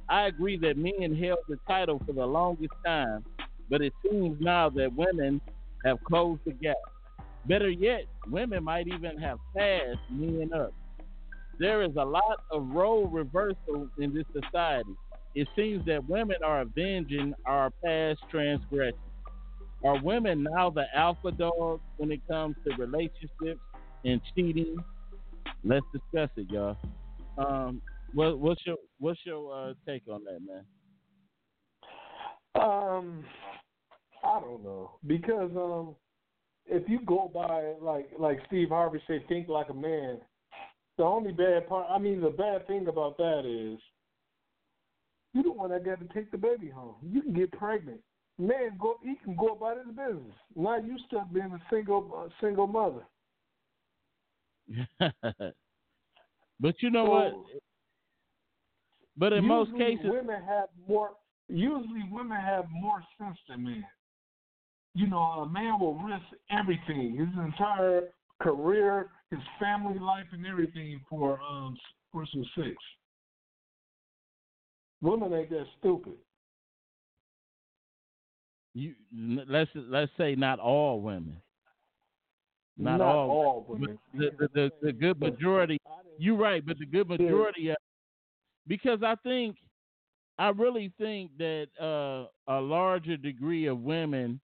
[0.10, 3.24] I agree that men held the title for the longest time,
[3.70, 5.40] but it seems now that women
[5.86, 6.76] have closed the gap.
[7.46, 10.74] Better yet, women might even have passed men up.
[11.60, 14.96] There is a lot of role reversal in this society.
[15.36, 19.09] It seems that women are avenging our past transgressions.
[19.84, 23.62] Are women now the alpha dogs when it comes to relationships
[24.04, 24.76] and cheating?
[25.64, 26.78] Let's discuss it, y'all.
[27.38, 27.82] Um,
[28.14, 30.66] what, what's your what's your uh, take on that, man?
[32.56, 33.24] Um,
[34.24, 35.96] I don't know because um,
[36.66, 40.20] if you go by like like Steve Harvey said, think like a man.
[40.98, 43.80] The only bad part, I mean, the bad thing about that is
[45.34, 46.96] you the one that got to take the baby home.
[47.02, 48.02] You can get pregnant
[48.40, 50.36] man go he can go about his business.
[50.56, 53.06] Now you stuck being a single uh, single mother.
[56.60, 57.34] but you know so, what?
[59.18, 61.12] But in most cases, women have more.
[61.50, 63.84] Usually, women have more sense than men.
[64.96, 68.10] You know, a man will risk everything, his entire
[68.42, 71.78] career, his family life, and everything for um
[72.12, 72.76] for some sex.
[75.02, 76.14] Women ain't that stupid
[78.74, 78.94] you
[79.48, 81.38] let's let's say not all women.
[82.78, 84.00] Not, not all, all women.
[84.14, 85.78] The, the, the, the, good majority.
[86.18, 87.70] You're right, but the good majority.
[87.70, 87.78] Of,
[88.68, 89.58] because I think,
[90.38, 94.40] I really think that uh, a larger degree of women,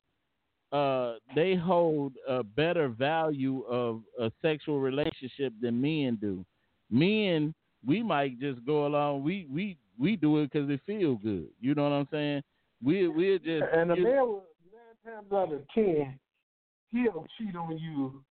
[0.73, 6.43] uh, they hold a better value of a sexual relationship than men do.
[6.91, 7.53] Men,
[7.87, 9.23] we might just go along.
[9.23, 11.47] We we we do it because it feels good.
[11.61, 12.43] You know what I'm saying?
[12.85, 16.19] We we just and a man nine times out of ten
[16.91, 18.23] he'll cheat on you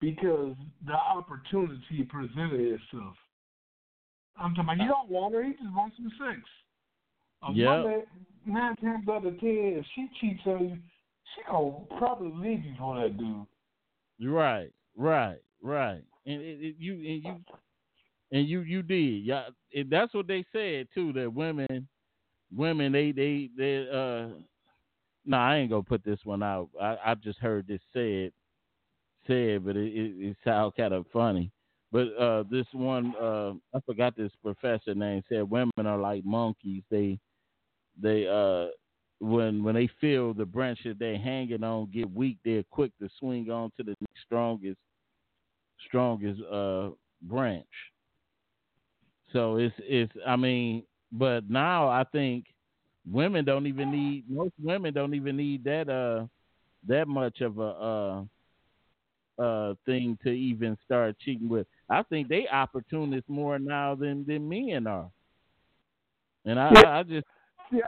[0.00, 3.14] because the opportunity presented itself.
[4.36, 6.40] I'm talking about you don't want her, he just wants some sex.
[7.48, 7.84] A yep.
[7.84, 8.02] woman
[8.44, 10.76] nine times out of ten, if she cheats on you,
[11.34, 14.32] she gonna probably leave you for that dude.
[14.32, 16.02] Right, right, right.
[16.26, 17.36] And it, it, you and you
[18.32, 19.24] and you you did.
[19.24, 19.44] Yeah,
[19.88, 21.12] that's what they said too.
[21.12, 21.88] That women
[22.54, 24.28] women they they they uh
[25.24, 26.68] no, nah, I ain't gonna put this one out.
[26.80, 28.32] I, I just heard this said
[29.26, 31.52] said, but it, it, it sounds kind of funny.
[31.92, 36.82] But uh, this one, uh, I forgot this professor name said women are like monkeys.
[36.90, 37.18] They
[38.00, 38.68] they uh
[39.20, 43.08] when when they feel the branch that they're hanging on get weak, they're quick to
[43.18, 44.78] swing on to the strongest
[45.86, 46.90] strongest uh
[47.22, 47.66] branch.
[49.32, 52.46] So it's it's I mean but now I think
[53.10, 56.26] women don't even need most women don't even need that uh
[56.88, 58.22] that much of a uh
[59.42, 61.66] uh thing to even start cheating with.
[61.88, 65.10] I think they opportunists more now than than men are.
[66.44, 66.98] And I, yeah.
[66.98, 67.26] I just
[67.70, 67.86] yeah,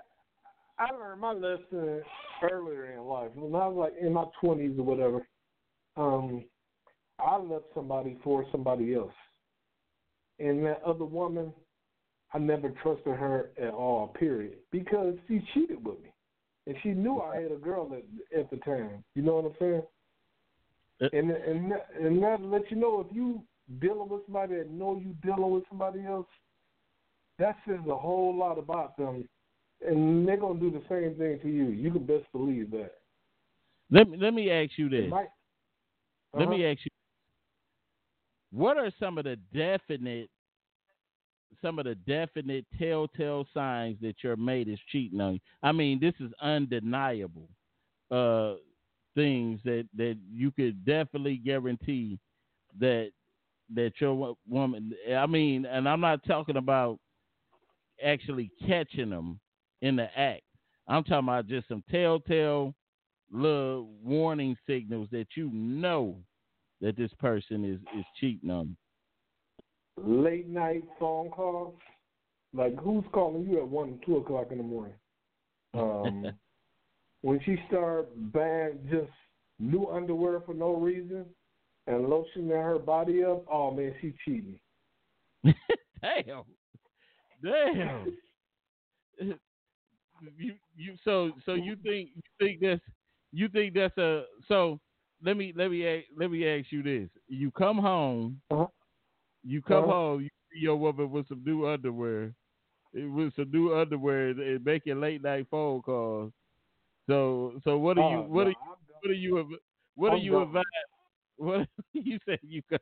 [0.79, 2.03] I learned my lesson
[2.43, 5.27] earlier in life when I was like in my twenties or whatever.
[5.97, 6.45] Um,
[7.21, 9.13] I left somebody for somebody else,
[10.41, 11.53] and that other woman
[12.35, 16.13] I never trusted her at all, period, because she cheated with me,
[16.67, 19.05] and she knew I had a girl at at the time.
[19.15, 19.83] You know what I'm saying?
[21.01, 23.41] Uh, and and and that let you know if you
[23.81, 26.27] dealing with somebody that know you dealing with somebody else,
[27.39, 29.29] that says a whole lot about them,
[29.87, 31.67] and they're gonna do the same thing to you.
[31.67, 32.95] You can best believe that.
[33.93, 35.09] Let me let me ask you this.
[35.09, 36.41] Might, uh-huh.
[36.41, 36.73] Let me uh-huh.
[36.73, 36.91] ask you.
[38.51, 40.31] What are some of the definite
[41.63, 45.41] some of the definite telltale signs that your mate is cheating on you.
[45.63, 47.49] I mean, this is undeniable
[48.11, 48.55] uh,
[49.15, 52.19] things that that you could definitely guarantee
[52.79, 53.11] that
[53.75, 54.93] that your woman.
[55.17, 56.99] I mean, and I'm not talking about
[58.05, 59.41] actually catching them
[59.83, 60.43] in the act.
[60.89, 62.75] I'm talking about just some telltale
[63.31, 66.17] little warning signals that you know
[66.81, 68.77] that this person is is cheating on you.
[69.97, 71.75] Late night phone calls.
[72.53, 74.95] Like who's calling you at one two o'clock in the morning?
[75.75, 76.33] Um,
[77.23, 79.11] when she start buying just
[79.59, 81.25] new underwear for no reason
[81.87, 84.59] and lotioning her body up, oh man, she cheating.
[85.45, 86.45] Damn.
[87.43, 88.17] Damn.
[90.39, 92.81] you you so so you think you think that's
[93.33, 94.79] you think that's a so
[95.25, 97.09] let me let me let me ask you this.
[97.27, 98.67] You come home, Uh-huh.
[99.45, 102.35] You come home, you see your woman with some new underwear,
[102.95, 106.33] with some new underwear, and- making late night phone calls.
[107.09, 109.57] So so what are you Oh, what no, do you, I'm what are you
[109.95, 110.65] what I'm you done.
[111.37, 112.81] What you said you got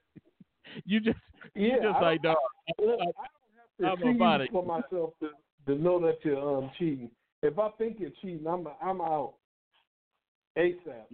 [0.84, 1.18] you just
[1.54, 2.36] Yeah, you just I like dog.
[2.78, 3.08] Look, I I-
[3.78, 4.52] don't have to I'm about you it.
[4.52, 5.30] for myself to
[5.66, 7.10] to know that you're um cheating.
[7.42, 9.34] If I think you're cheating, I'm I'm out
[10.56, 11.06] ASAP.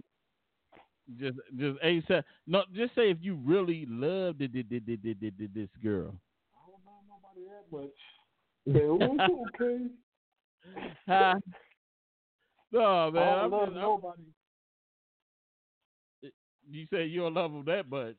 [1.17, 2.23] Just, just ASAP.
[2.45, 5.69] No, just say if you really loved it, did, did, did, did, did, did this
[5.81, 6.13] girl.
[6.53, 7.97] I don't know nobody that much.
[8.65, 9.85] Yeah, it's okay.
[11.07, 11.39] Huh?
[12.71, 13.37] no, man.
[13.39, 14.23] I don't love nobody.
[16.69, 18.17] you say you don't love them that much,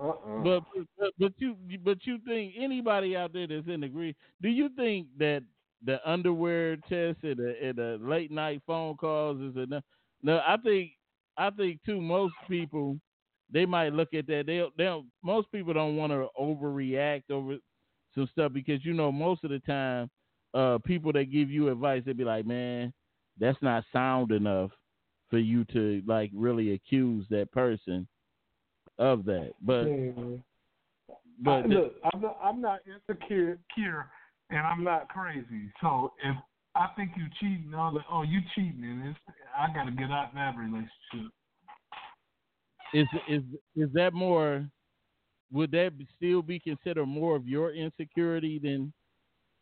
[0.00, 0.42] Uh-uh.
[0.42, 0.62] but,
[0.98, 4.14] but but you but you think anybody out there that's in the agree?
[4.42, 5.42] Do you think that
[5.84, 9.84] the underwear test and the, and the late night phone calls is enough?
[10.22, 10.92] No, I think
[11.36, 12.00] I think too.
[12.00, 12.98] Most people
[13.52, 14.44] they might look at that.
[14.46, 17.56] They they most people don't want to overreact over
[18.14, 20.10] some stuff because you know most of the time,
[20.54, 22.92] uh, people that give you advice they'd be like, man,
[23.38, 24.70] that's not sound enough
[25.30, 28.06] for you to like really accuse that person
[28.98, 29.52] of that.
[29.62, 29.84] But
[31.40, 33.58] but I, look, I'm not, I'm not insecure,
[34.50, 35.70] and I'm not crazy.
[35.80, 36.36] So if
[36.76, 39.18] I think you cheating, I'm like, oh, you cheating, and it's,
[39.56, 41.32] I got to get out of that relationship.
[42.92, 43.42] is is
[43.76, 44.68] is that more?
[45.52, 48.92] Would that be- still be considered more of your insecurity than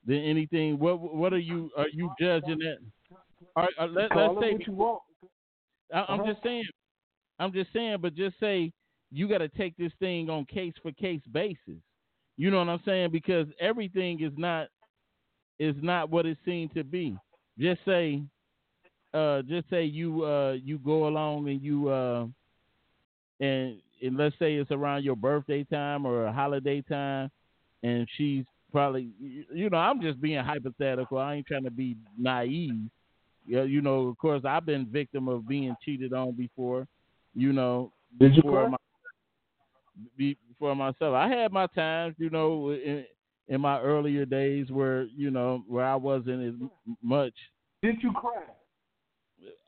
[0.07, 0.79] than anything?
[0.79, 2.79] What what are you are you judging that?
[3.57, 5.03] Are, are, let, let's it say what you want.
[5.93, 6.33] I, I'm Uh-huh.
[6.33, 6.65] just saying.
[7.39, 8.73] I'm just saying, but just say
[9.11, 11.83] you got to take this thing on case for case basis.
[12.39, 13.11] You know what I'm saying?
[13.11, 14.69] Because everything is not
[15.59, 17.17] is not what it seemed to be.
[17.59, 18.23] Just say,
[19.15, 22.27] uh, just say you uh you go along and you uh
[23.41, 27.31] and and let's say it's around your birthday time or a holiday time,
[27.83, 31.19] and she's probably you know I'm just being hypothetical.
[31.19, 32.89] I ain't trying to be naive.
[33.47, 36.87] Yeah, you know, of course, I've been victim of being cheated on before.
[37.35, 38.69] You know, Did you before cry?
[38.71, 38.77] my
[40.17, 41.15] be, for myself.
[41.15, 42.77] I had my times, you know,
[43.53, 46.69] in my earlier days where you know where I wasn't as
[47.03, 47.35] much.
[47.83, 48.45] Did you cry?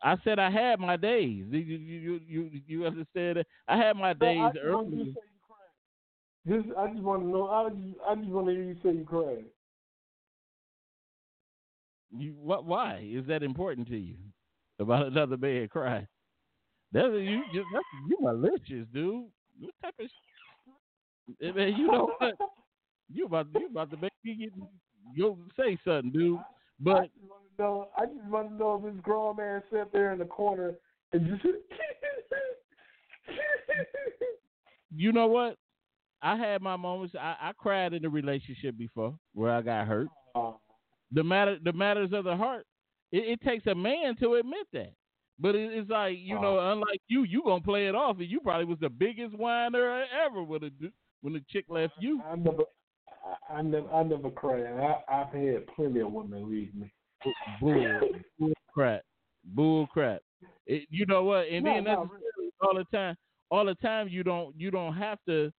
[0.03, 1.45] I said I had my days.
[1.51, 3.37] You you you you, understand?
[3.37, 3.47] That?
[3.69, 5.05] I had my days just you earlier.
[5.05, 6.63] say you cried.
[6.63, 7.49] Just, I just want to know.
[7.49, 9.45] I just, I just want to hear you say you cried.
[12.17, 12.65] You what?
[12.65, 14.17] Why is that important to you?
[14.79, 16.09] About another man crying?
[16.91, 17.43] That's you.
[17.53, 19.27] you that's, you malicious, dude.
[19.61, 21.55] What type of?
[21.55, 22.35] Man, you know what?
[23.13, 24.53] You about you about to make me get,
[25.19, 26.39] go say something, dude.
[26.39, 26.43] I
[26.81, 27.89] But just want to know.
[27.97, 30.75] I just want to know if this grown man sat there in the corner
[31.13, 31.45] and just.
[34.97, 35.57] you know what?
[36.23, 37.15] I had my moments.
[37.19, 40.09] I, I cried in a relationship before where I got hurt.
[41.13, 42.67] The matter, the matters of the heart.
[43.13, 44.95] It, it takes a man to admit that.
[45.39, 46.73] But it, it's like you know, uh-huh.
[46.73, 50.43] unlike you, you gonna play it off, and you probably was the biggest whiner ever
[50.43, 50.71] when a
[51.21, 52.23] when the chick left you.
[52.25, 52.65] I never,
[53.25, 54.65] I, I never, I never cried.
[54.67, 56.93] I, I've had plenty of women leave me.
[57.61, 58.01] Bull,
[58.39, 59.03] bull crap,
[59.45, 60.21] bull crap.
[60.67, 61.49] It, you know what?
[61.49, 63.17] And No, then no, necessarily all the time,
[63.51, 65.51] all the time you don't you don't have to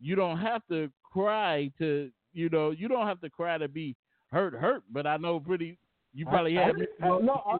[0.00, 3.94] you don't have to cry to you know you don't have to cry to be
[4.30, 4.82] hurt hurt.
[4.90, 5.78] But I know pretty
[6.14, 6.76] you probably I, have.
[7.02, 7.58] I, I, no, I, oh,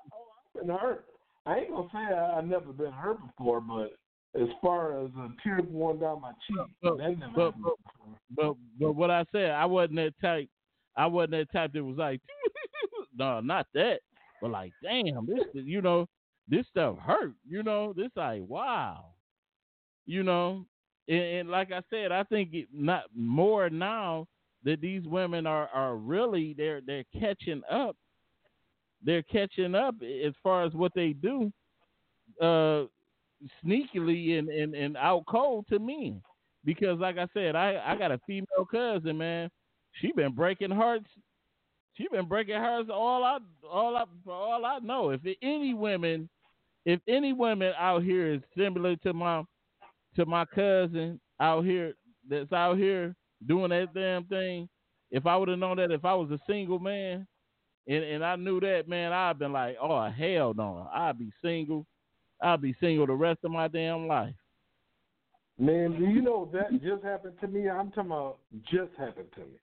[0.56, 1.04] I've been hurt.
[1.44, 3.92] I ain't gonna say I, I've never been hurt before, but
[4.40, 7.76] as far as a tear going down my cheek, But- but- happened.
[8.34, 10.48] But but what I said, I wasn't that type.
[10.96, 12.20] I wasn't that type that was like,
[13.16, 14.00] no, not that.
[14.40, 16.06] But like, damn, this you know,
[16.48, 17.34] this stuff hurt.
[17.46, 19.06] You know, this like wow.
[20.06, 20.66] You know,
[21.08, 24.26] and, and like I said, I think it not more now
[24.64, 27.96] that these women are are really they're they're catching up.
[29.04, 31.52] They're catching up as far as what they do,
[32.40, 32.84] uh,
[33.64, 36.22] sneakily and and and out cold to men
[36.64, 39.50] because like I said, I I got a female cousin, man.
[40.00, 41.06] She been breaking hearts.
[41.94, 43.38] She been breaking hearts all I
[43.68, 45.10] all I all I know.
[45.10, 46.28] If any women,
[46.84, 49.42] if any women out here is similar to my
[50.16, 51.94] to my cousin out here
[52.28, 53.14] that's out here
[53.46, 54.68] doing that damn thing.
[55.10, 57.26] If I would have known that if I was a single man,
[57.86, 61.86] and and I knew that man, I'd been like, oh hell no, I'd be single.
[62.42, 64.34] I'd be single the rest of my damn life.
[65.58, 67.68] Man, do you know that just happened to me?
[67.68, 69.60] I'm talking about just happened to me.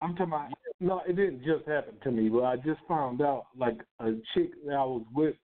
[0.00, 3.46] I'm talking about no, it didn't just happen to me, but I just found out
[3.56, 5.34] like a chick that I was with,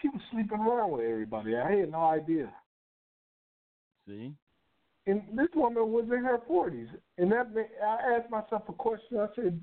[0.00, 1.56] she was sleeping around with everybody.
[1.56, 2.52] I had no idea.
[4.06, 4.34] See?
[5.06, 6.88] And this woman was in her forties,
[7.18, 7.48] and that
[7.82, 9.18] I asked myself a question.
[9.18, 9.60] I said,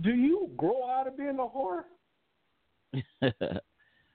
[0.00, 1.84] "Do you grow out of being a whore?"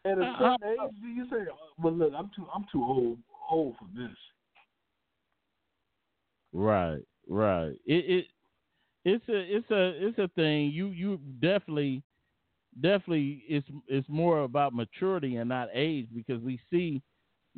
[0.06, 1.52] At a certain uh, age, uh, do uh, you say,
[1.82, 3.18] "Well, look, I'm too, I'm too old,
[3.50, 4.16] old for this."
[6.54, 7.74] Right, right.
[7.86, 8.26] It, it,
[9.04, 10.72] it's a, it's a, it's a thing.
[10.72, 12.04] You, you definitely,
[12.82, 17.02] definitely, it's, it's more about maturity and not age because we see,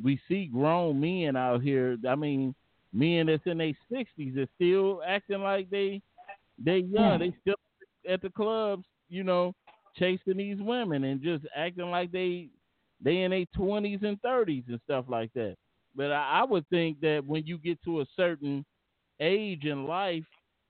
[0.02, 1.96] we see grown men out here.
[2.08, 2.54] I mean,
[2.92, 6.02] men that's in their sixties are still acting like they,
[6.62, 7.18] they young.
[7.18, 7.20] Hmm.
[7.20, 7.56] They still
[8.08, 9.54] at the clubs, you know,
[9.98, 12.48] chasing these women and just acting like they
[13.02, 15.56] they in their twenties and thirties and stuff like that.
[15.94, 18.64] But I, I, would think that when you get to a certain
[19.20, 20.24] age in life,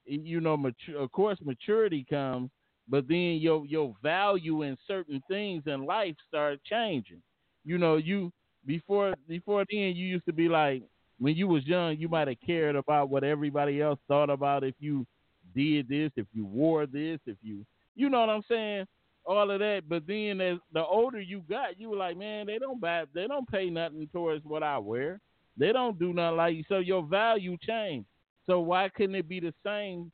[0.04, 2.50] you know, mature, of course, maturity comes,
[2.88, 7.22] but then your your value in certain things in life start changing.
[7.64, 8.32] You know, you
[8.66, 10.82] before before then you used to be like
[11.18, 14.74] when you was young, you might have cared about what everybody else thought about if
[14.78, 15.06] you
[15.54, 17.64] did this, if you wore this, if you
[17.94, 18.86] you know what I'm saying?
[19.28, 19.82] All of that.
[19.88, 23.26] But then as the older you got, you were like, man, they don't buy, they
[23.26, 25.20] don't pay nothing towards what I wear.
[25.56, 26.64] They don't do nothing like you.
[26.68, 28.06] So your value changed.
[28.46, 30.10] So why couldn't it be the same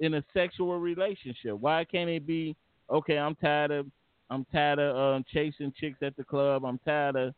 [0.00, 1.52] in a sexual relationship?
[1.52, 2.56] Why can't it be
[2.90, 3.18] okay?
[3.18, 3.86] I'm tired of
[4.30, 6.64] I'm tired of um, chasing chicks at the club.
[6.64, 7.34] I'm tired of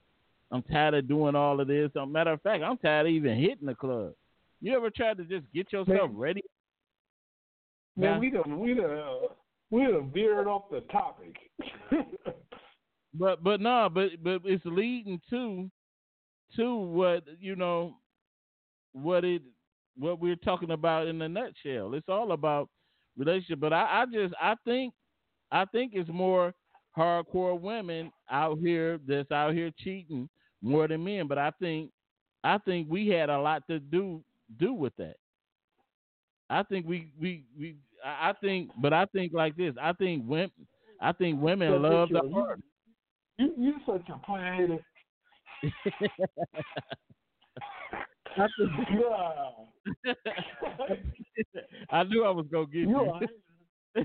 [0.52, 1.90] I'm tired of doing all of this.
[1.96, 4.12] As matter of fact, I'm tired of even hitting the club.
[4.61, 6.44] You ever tried to just get yourself ready?
[7.96, 9.28] Man, we don't we don't uh,
[9.71, 11.37] we have veered off the topic.
[13.14, 15.71] but but no, but but it's leading to
[16.57, 17.95] to what you know
[18.93, 19.43] what it
[19.97, 21.95] what we're talking about in a nutshell.
[21.95, 22.68] It's all about
[23.16, 23.61] relationship.
[23.61, 24.95] But I, I just I think
[25.53, 26.53] I think it's more
[26.97, 30.29] hardcore women out here that's out here cheating
[30.62, 31.27] more than men.
[31.29, 31.91] But I think
[32.43, 34.23] I think we had a lot to do
[34.59, 35.16] do with that.
[36.49, 39.74] I think we we we I think, but I think like this.
[39.80, 40.51] I think women.
[41.01, 42.61] I think women so love the heart.
[43.38, 44.78] You you such a player.
[48.36, 48.46] I,
[51.90, 53.12] I knew I was gonna get you.
[53.96, 54.05] you.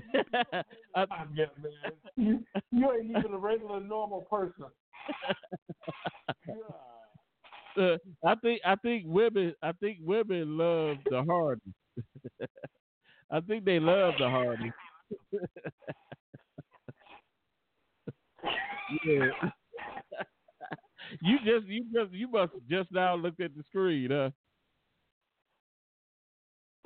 [0.94, 1.92] I, I get man.
[2.16, 4.66] You, you ain't even a regular normal person.
[7.78, 11.60] Uh, I think I think women I think women love the hard.
[13.30, 14.72] I think they love the Hardy.
[19.04, 19.30] yeah.
[21.22, 24.30] you just you just you must just now looked at the screen, huh?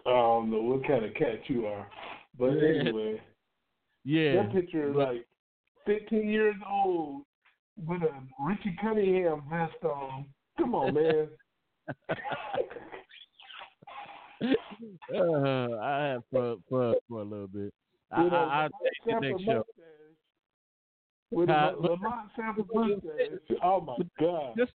[0.07, 1.87] I don't know what kind of cat you are,
[2.39, 3.21] but anyway.
[4.03, 4.37] Yeah.
[4.37, 5.27] That picture is like
[5.85, 7.25] 15 years old
[7.77, 10.25] with a Richie Cunningham vest on.
[10.57, 11.29] Come on, man.
[15.15, 17.73] uh, I have fun, fun for a little bit.
[18.13, 19.65] I, I, I'll take the next show.
[21.31, 22.31] With uh, Lamont
[22.75, 23.59] mustache.
[23.63, 24.55] Oh my God!
[24.57, 24.73] Just,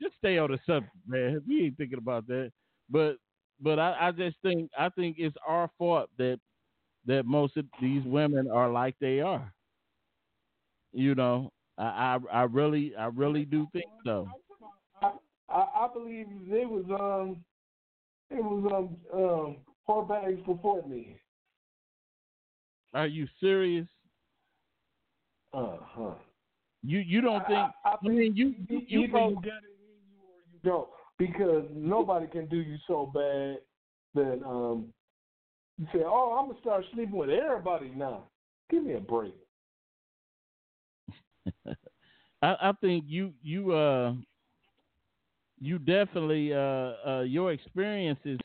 [0.00, 1.42] just stay on the subject, man.
[1.46, 2.50] We ain't thinking about that.
[2.90, 3.16] But,
[3.60, 6.40] but I, I just think I think it's our fault that
[7.06, 9.52] that most of these women are like they are.
[10.92, 14.28] You know, I, I, I really, I really do think so.
[15.00, 15.12] I,
[15.48, 17.44] I, I believe they was um
[18.32, 18.72] it was
[19.12, 19.56] um um
[19.86, 21.16] four bags before me.
[22.94, 23.86] Are you serious?
[25.52, 26.14] Uh huh.
[26.82, 27.58] You you don't think?
[27.58, 30.88] I, I, I mean, you you, you, you, got it in you or you don't
[31.18, 33.58] because nobody can do you so bad
[34.14, 34.92] that um
[35.78, 38.24] you say, oh, I'm gonna start sleeping with everybody now.
[38.70, 39.34] Give me a break.
[41.66, 41.76] I,
[42.42, 44.14] I think you you uh
[45.62, 48.38] you definitely uh, uh, your experiences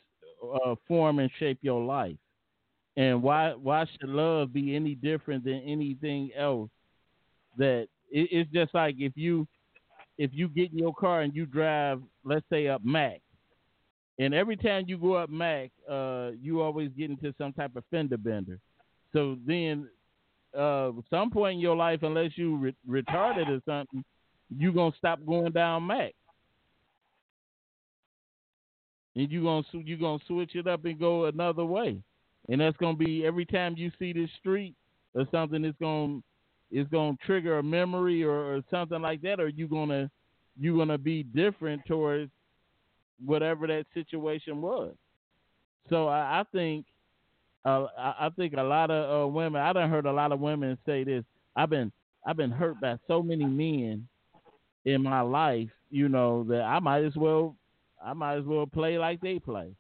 [0.63, 2.15] uh, form and shape your life.
[2.95, 6.69] And why why should love be any different than anything else?
[7.57, 9.47] That it, it's just like if you
[10.19, 13.21] if you get in your car and you drive, let's say up Mac,
[14.19, 17.83] and every time you go up Mac, uh, you always get into some type of
[17.89, 18.59] fender bender.
[19.13, 19.89] So then,
[20.57, 24.03] uh, some point in your life, unless you re- retarded or something,
[24.55, 26.13] you gonna stop going down Mac.
[29.17, 31.99] And you gonna you gonna switch it up and go another way,
[32.49, 34.75] and that's gonna be every time you see this street
[35.15, 36.19] or something, it's gonna
[36.71, 40.09] it's gonna trigger a memory or, or something like that, or you gonna
[40.59, 42.31] you gonna be different towards
[43.25, 44.93] whatever that situation was.
[45.89, 46.85] So I, I think
[47.65, 49.59] uh, I, I think a lot of uh, women.
[49.59, 51.23] I done heard a lot of women say this.
[51.55, 51.91] I've been
[52.23, 54.07] I've been hurt by so many men
[54.85, 57.55] in my life, you know, that I might as well
[58.03, 59.75] I might as well play like they play.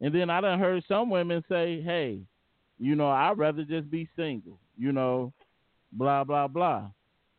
[0.00, 2.20] And then I done heard some women say, Hey,
[2.78, 5.32] you know, I'd rather just be single, you know,
[5.92, 6.90] blah blah blah.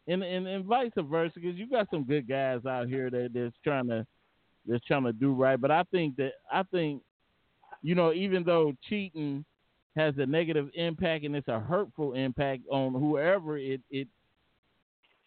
[0.07, 3.55] And and, and vice versa, because you got some good guys out here that that's
[3.64, 4.05] trying to
[4.66, 5.59] that's trying to do right.
[5.59, 7.01] But I think that I think,
[7.82, 9.43] you know, even though cheating
[9.95, 14.07] has a negative impact and it's a hurtful impact on whoever it it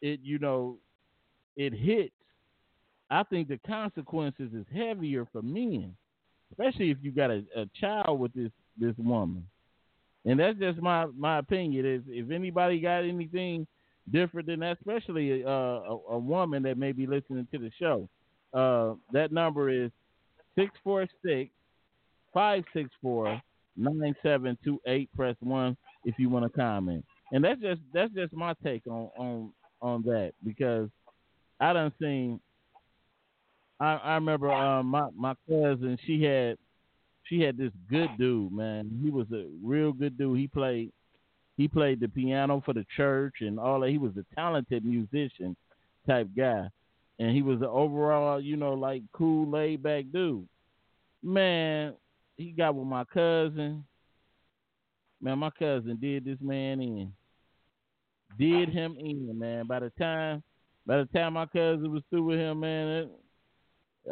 [0.01, 0.79] it you know
[1.57, 2.13] it hits,
[3.11, 5.95] I think the consequences is heavier for men,
[6.51, 9.47] especially if you got a, a child with this this woman.
[10.25, 11.87] And that's just my my opinion.
[11.87, 13.67] Is if anybody got anything
[14.11, 18.09] different than that, especially uh, a, a woman that may be listening to the show,
[18.53, 19.91] uh, that number is
[20.57, 21.51] 646
[22.33, 23.41] 564
[23.77, 25.11] 9728.
[25.15, 27.05] Press 1 if you want to comment.
[27.33, 30.89] And that's just that's just my take on on on that because
[31.61, 32.41] I done seen.
[33.79, 35.99] I, I remember uh, my my cousin.
[36.07, 36.57] She had
[37.25, 39.01] she had this good dude, man.
[39.03, 40.39] He was a real good dude.
[40.39, 40.93] He played
[41.57, 43.91] he played the piano for the church and all that.
[43.91, 45.57] He was a talented musician
[46.07, 46.69] type guy
[47.19, 50.47] and he was an overall, you know, like cool, laid back dude.
[51.23, 51.95] Man,
[52.37, 53.85] he got with my cousin.
[55.21, 57.13] Man, my cousin did this man in.
[58.39, 59.67] Did him in, man.
[59.67, 60.43] By the time,
[60.87, 63.11] by the time my cousin was through with him, man, it,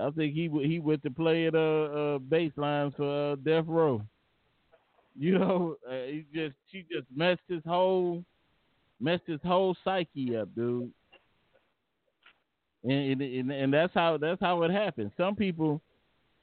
[0.01, 3.65] I think he he went to play at a uh, uh, bass for uh, Death
[3.67, 4.03] Row.
[5.17, 8.25] You know, uh, he just she just messed his whole
[9.01, 10.91] messed his whole psyche up, dude
[12.85, 15.11] and, and and that's how that's how it happens.
[15.17, 15.81] Some people,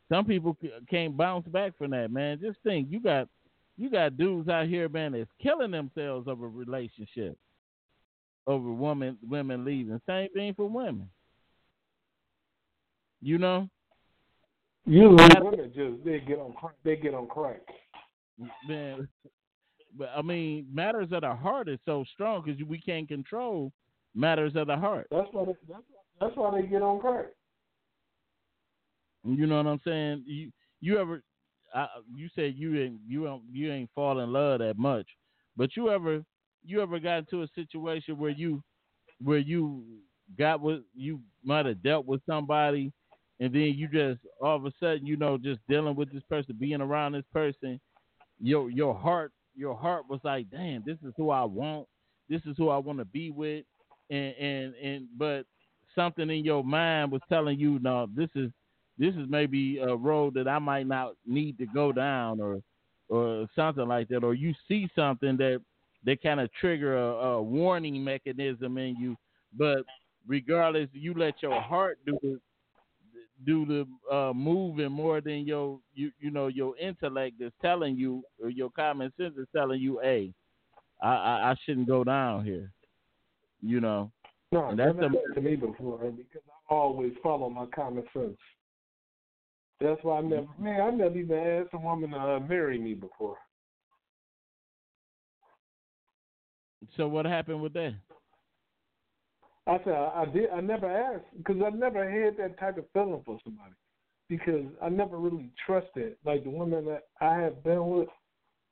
[0.10, 0.58] some people
[0.90, 2.40] can't bounce back from that, man.
[2.42, 3.28] Just think, you got
[3.78, 7.38] you got dudes out here, man, that's killing themselves over relationship,
[8.48, 10.02] over women women leaving.
[10.08, 11.10] Same thing for women.
[13.22, 13.70] You know.
[14.86, 16.54] Usually women just they get on
[16.84, 17.62] they get on crack.
[18.68, 19.08] Man,
[19.98, 23.72] but I mean, matters of the heart is so strong because we can't control
[24.16, 25.08] matters of the heart.
[25.12, 25.84] That's what it, that's
[26.20, 27.28] that's why they get on crack.
[29.24, 30.24] You know what I'm saying?
[30.26, 31.22] You you ever
[31.76, 35.06] I, you said you ain't you ain't you ain't fall in love that much,
[35.56, 36.24] but you ever
[36.66, 38.64] you ever got into a situation where you
[39.24, 39.84] where you
[40.38, 42.92] got with you might have dealt with somebody
[43.42, 46.56] and then you just all of a sudden you know just dealing with this person
[46.58, 47.80] being around this person
[48.40, 51.88] your your heart your heart was like damn this is who I want.
[52.30, 53.66] This is who I want to be with.
[54.10, 55.46] And and and but
[55.96, 58.50] something in your mind was telling you, no, this is
[58.98, 62.62] this is maybe a road that I might not need to go down, or
[63.10, 65.62] or something like that, or you see something that
[66.06, 69.16] that kind of trigger a, a warning mechanism in you,
[69.58, 69.84] but
[70.28, 72.40] regardless, you let your heart do the
[73.46, 78.24] do the uh, moving more than your you you know your intellect is telling you
[78.42, 80.34] or your common sense is telling you, hey,
[81.02, 82.72] I I, I shouldn't go down here,
[83.62, 84.12] you know.
[84.52, 88.38] No, and that's never happened to me before because I always follow my common sense.
[89.80, 92.94] That's why I never, man, I never even asked a woman to uh, marry me
[92.94, 93.38] before.
[96.98, 97.94] So what happened with that?
[99.68, 100.50] I said I, I did.
[100.50, 103.74] I never asked because I never had that type of feeling for somebody
[104.30, 108.10] because I never really trusted like the women that I have been with.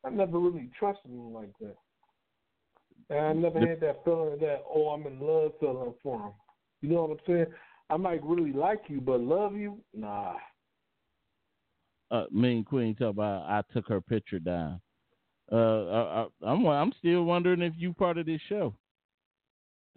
[0.05, 1.75] I never really trusted them like that.
[3.09, 6.31] And I never had that feeling that, oh, I'm in love feeling for him.
[6.81, 7.45] You know what I'm saying?
[7.89, 10.35] I might really like you, but love you, nah.
[12.11, 14.79] Uh, me and Queen talk about I took her picture down.
[15.51, 18.75] Uh, I, I, I'm I'm still wondering if you part of this show.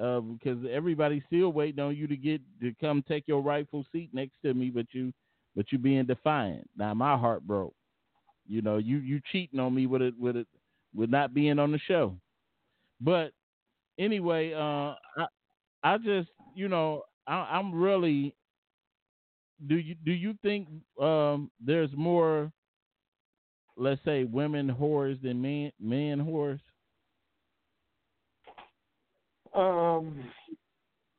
[0.00, 4.10] Uh, because everybody's still waiting on you to get to come take your rightful seat
[4.12, 5.12] next to me, but you
[5.54, 6.68] but you being defiant.
[6.76, 7.74] Now my heart broke.
[8.46, 10.46] You know, you you cheating on me with it with it
[10.94, 12.16] with not being on the show.
[13.00, 13.32] But
[13.98, 15.26] anyway, uh, I
[15.82, 18.34] I just you know I, am really.
[19.68, 20.68] Do you do you think
[21.00, 22.50] um, there's more,
[23.76, 26.60] let's say, women whores than men men whores?
[29.54, 30.24] Um,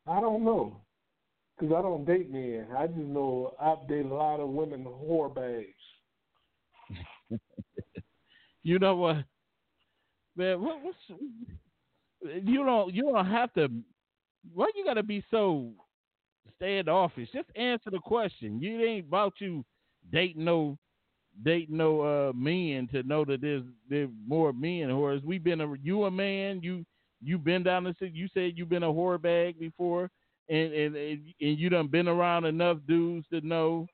[0.08, 0.82] I don't know.
[1.58, 2.68] because I don't date men.
[2.78, 5.70] I just know I've dated a lot of women whore babes.
[8.64, 9.18] you know what,
[10.36, 10.62] man?
[10.62, 10.98] What, what's
[12.44, 13.70] you don't you don't have to.
[14.54, 15.72] Why you got to be so
[16.58, 17.30] standoffish?
[17.34, 18.62] Just answer the question.
[18.62, 19.64] You ain't about you
[20.12, 20.78] dating no
[21.44, 25.24] date no uh men to know that there's there's more men whores.
[25.24, 26.62] We been a you a man.
[26.62, 26.86] You
[27.24, 28.12] you been down the city.
[28.14, 30.10] You said you've been a whore bag before,
[30.50, 33.88] and and and you done been around enough dudes to know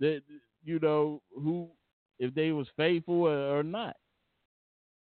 [0.00, 0.22] that
[0.64, 1.68] you know who
[2.18, 3.96] if they was faithful or, or not.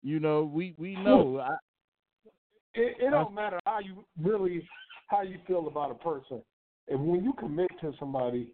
[0.02, 1.38] You know, we we know.
[1.38, 1.54] I,
[2.74, 4.66] it, it don't matter how you really
[5.08, 6.42] how you feel about a person.
[6.88, 8.52] And when you commit to somebody,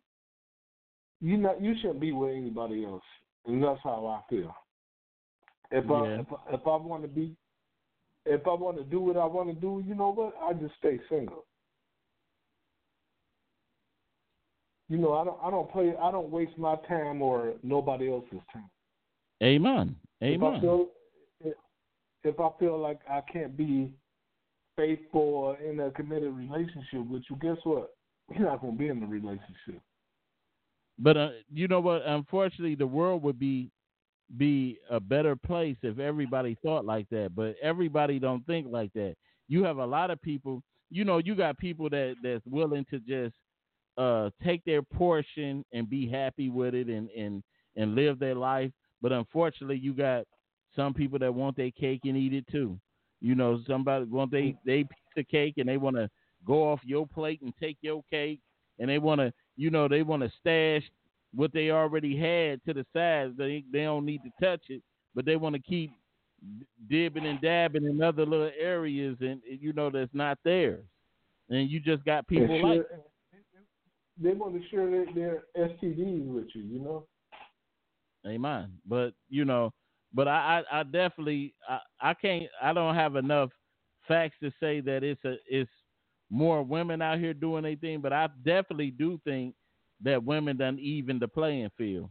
[1.20, 3.02] you not you shouldn't be with anybody else.
[3.46, 4.54] And that's how I feel.
[5.70, 5.94] If yeah.
[5.94, 7.34] I if, if I want to be,
[8.28, 10.34] if I want to do what I want to do, you know what?
[10.42, 11.44] I just stay single.
[14.88, 18.40] You know, I don't I don't play I don't waste my time or nobody else's
[18.52, 18.70] time.
[19.42, 19.94] Amen.
[20.22, 20.54] Amen.
[20.54, 20.86] If I feel,
[22.24, 23.92] if I feel like I can't be
[24.76, 27.90] faithful or in a committed relationship with you, guess what?
[28.30, 29.80] You're not going to be in the relationship.
[30.98, 32.02] But uh, you know what?
[32.04, 33.70] Unfortunately, the world would be
[34.36, 37.34] be a better place if everybody thought like that.
[37.34, 39.14] But everybody don't think like that.
[39.48, 40.62] You have a lot of people.
[40.90, 43.34] You know, you got people that that's willing to just
[43.96, 47.42] uh, take their portion and be happy with it and and
[47.76, 48.70] and live their life.
[49.00, 50.24] But unfortunately, you got
[50.76, 52.78] some people that want their cake and eat it too.
[53.20, 56.08] You know, somebody want they they piece of cake and they want to
[56.46, 58.40] go off your plate and take your cake,
[58.78, 60.88] and they want to, you know, they want to stash
[61.34, 63.36] what they already had to the side.
[63.36, 64.82] They they don't need to touch it,
[65.14, 65.90] but they want to keep
[66.90, 70.84] dibbing and dabbing in other little areas, and you know that's not theirs.
[71.50, 72.86] And you just got people sure, like
[74.20, 77.06] they want to share their, their STDs with you, you know.
[78.26, 78.72] Amen.
[78.86, 79.72] But you know,
[80.12, 83.50] but I, I, I definitely I, I can't I don't have enough
[84.06, 85.70] facts to say that it's a it's
[86.30, 89.54] more women out here doing anything, but I definitely do think
[90.02, 92.10] that women done even the playing field.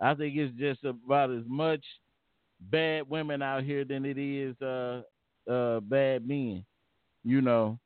[0.00, 1.84] I think it's just about as much
[2.60, 5.02] bad women out here than it is uh
[5.50, 6.64] uh bad men,
[7.24, 7.78] you know.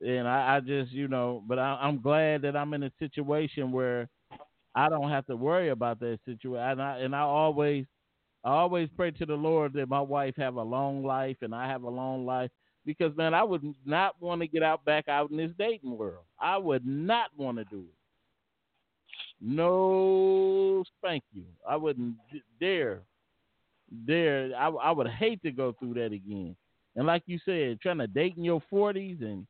[0.00, 3.72] And I, I just you know, but I, I'm glad that I'm in a situation
[3.72, 4.08] where
[4.74, 6.60] I don't have to worry about that situation.
[6.62, 7.86] And I and I always
[8.44, 11.68] I always pray to the Lord that my wife have a long life and I
[11.68, 12.50] have a long life
[12.86, 16.24] because man, I would not want to get out back out in this dating world.
[16.40, 17.99] I would not want to do it.
[19.40, 21.44] No, thank you.
[21.68, 22.16] I wouldn't
[22.60, 23.00] dare,
[24.06, 24.50] dare.
[24.56, 26.54] I, I would hate to go through that again.
[26.96, 29.46] And like you said, trying to date in your forties and,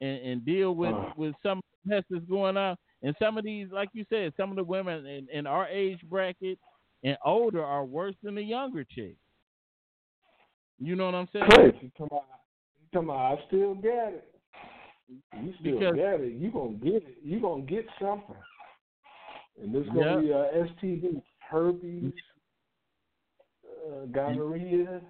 [0.00, 1.10] and and deal with uh.
[1.16, 2.76] with some mess that's going on.
[3.02, 6.00] And some of these, like you said, some of the women in, in our age
[6.08, 6.58] bracket
[7.04, 9.16] and older are worse than the younger chicks.
[10.80, 11.44] You know what I'm saying?
[11.50, 12.24] Chris, you talking about,
[12.80, 14.34] you talking I still get it.
[15.40, 16.32] You still because, get it.
[16.34, 17.18] You gonna get it.
[17.22, 18.36] You gonna get something.
[19.62, 22.12] And this is gonna be a STD, herpes,
[23.86, 25.00] uh, gonorrhea.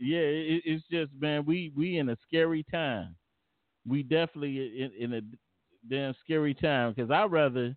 [0.00, 3.14] Yeah, it, it's just man, we we in a scary time.
[3.88, 5.20] We definitely in, in a
[5.88, 7.74] damn scary time because I rather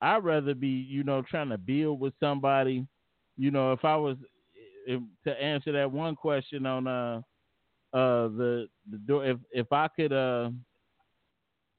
[0.00, 2.86] I'd rather be, you know, trying to build with somebody.
[3.36, 4.16] You know, if I was
[4.86, 7.20] if, to answer that one question on uh
[7.92, 10.50] uh the the door, if if I could uh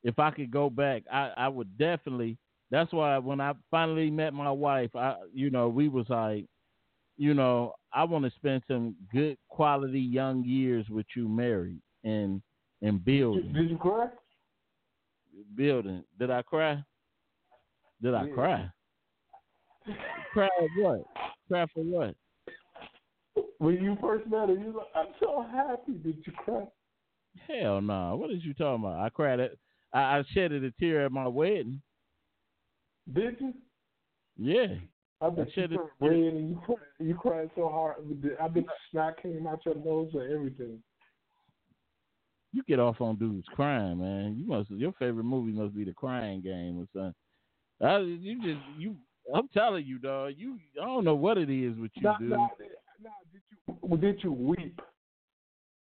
[0.03, 2.37] if I could go back, I I would definitely.
[2.71, 6.45] That's why when I finally met my wife, I you know we was like,
[7.17, 12.41] you know, I want to spend some good quality young years with you married and
[12.81, 13.53] and building.
[13.53, 14.07] Did you cry?
[15.55, 16.03] Building.
[16.17, 16.83] Did I cry?
[18.01, 18.33] Did I yeah.
[18.33, 18.69] cry?
[20.33, 21.03] cry what?
[21.47, 22.15] Cry for what?
[23.57, 25.93] When you first met her, you like, I'm so happy.
[26.03, 26.65] Did you cry?
[27.47, 27.93] Hell no.
[27.93, 28.15] Nah.
[28.15, 28.99] What is you talking about?
[28.99, 29.51] I cried at
[29.93, 31.81] I, I shedded a tear at my wedding.
[33.13, 33.53] Did you?
[34.37, 34.75] Yeah.
[35.21, 37.97] I bet I you wedding and you cried, you cried so hard.
[38.41, 40.81] I bet snot came out your nose and everything.
[42.53, 44.35] You get off on dudes crying, man.
[44.37, 47.13] You must your favorite movie must be the crying game or something.
[47.87, 48.95] I, you just you.
[49.33, 50.33] I'm telling you, dog.
[50.35, 52.29] You I don't know what it is with you, dude.
[52.31, 52.49] Now,
[53.01, 53.41] now, did
[53.89, 54.81] you did you weep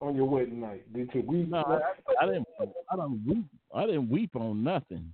[0.01, 0.83] on your wedding night?
[0.93, 1.49] Did you weep?
[1.49, 2.47] No, I, I didn't.
[2.61, 3.45] I didn't weep.
[3.73, 5.11] I didn't weep on nothing.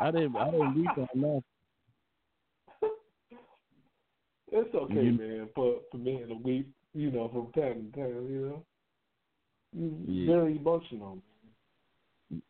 [0.00, 0.36] I didn't.
[0.36, 1.42] I didn't weep on nothing.
[4.50, 6.70] It's okay, you, man, for for me to weep.
[6.94, 8.28] You know, from time to time.
[8.30, 8.64] You
[9.76, 10.26] know, yeah.
[10.26, 11.18] very emotional.
[12.30, 12.42] Man.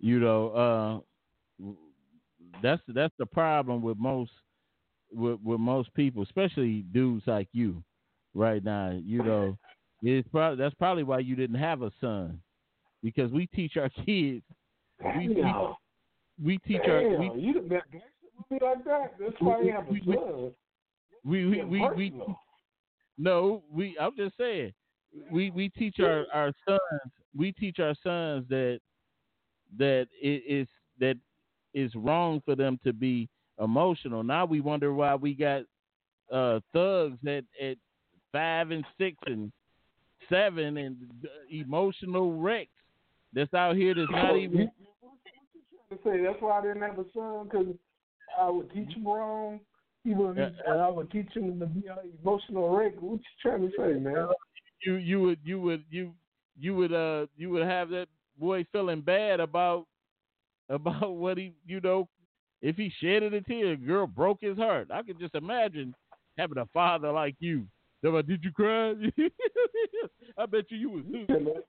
[0.00, 1.02] You know,
[1.62, 1.72] uh,
[2.62, 4.32] that's that's the problem with most
[5.12, 7.82] with, with most people, especially dudes like you,
[8.34, 8.98] right now.
[9.04, 9.58] You know,
[10.02, 12.40] it's probably that's probably why you didn't have a son,
[13.02, 14.42] because we teach our kids.
[15.16, 15.44] We, we,
[16.42, 19.14] we teach Damn, our we, you done got gangster with me like that.
[19.18, 20.52] That's why you have a we- we- son.
[21.24, 22.22] we we we, we
[23.18, 24.72] no we I'm just saying
[25.30, 28.80] we we teach our our sons we teach our sons that
[29.78, 30.68] that it is
[31.00, 31.16] that
[31.74, 33.28] it's wrong for them to be
[33.62, 34.22] emotional.
[34.22, 35.62] Now we wonder why we got
[36.32, 37.76] uh thugs at at
[38.32, 39.50] five and six and
[40.28, 40.96] seven and
[41.50, 42.70] emotional wrecks
[43.32, 44.70] that's out here that's not even
[46.02, 47.66] to say that's why I didn't have a son because
[48.40, 49.60] I would teach him wrong.
[50.04, 50.50] He would, Yeah.
[50.66, 52.94] and I would teach him to be an emotional wreck.
[53.00, 54.28] What you trying to say, man?
[54.82, 56.12] you you would you would you
[56.58, 59.86] you would uh you would have that boy feeling bad about
[60.68, 62.08] about what he you know
[62.62, 64.88] if he shedded a tear, a girl broke his heart.
[64.92, 65.94] I could just imagine
[66.38, 67.66] having a father like you.
[68.02, 68.94] They're like, Did you cry?
[70.38, 71.62] I bet you you was You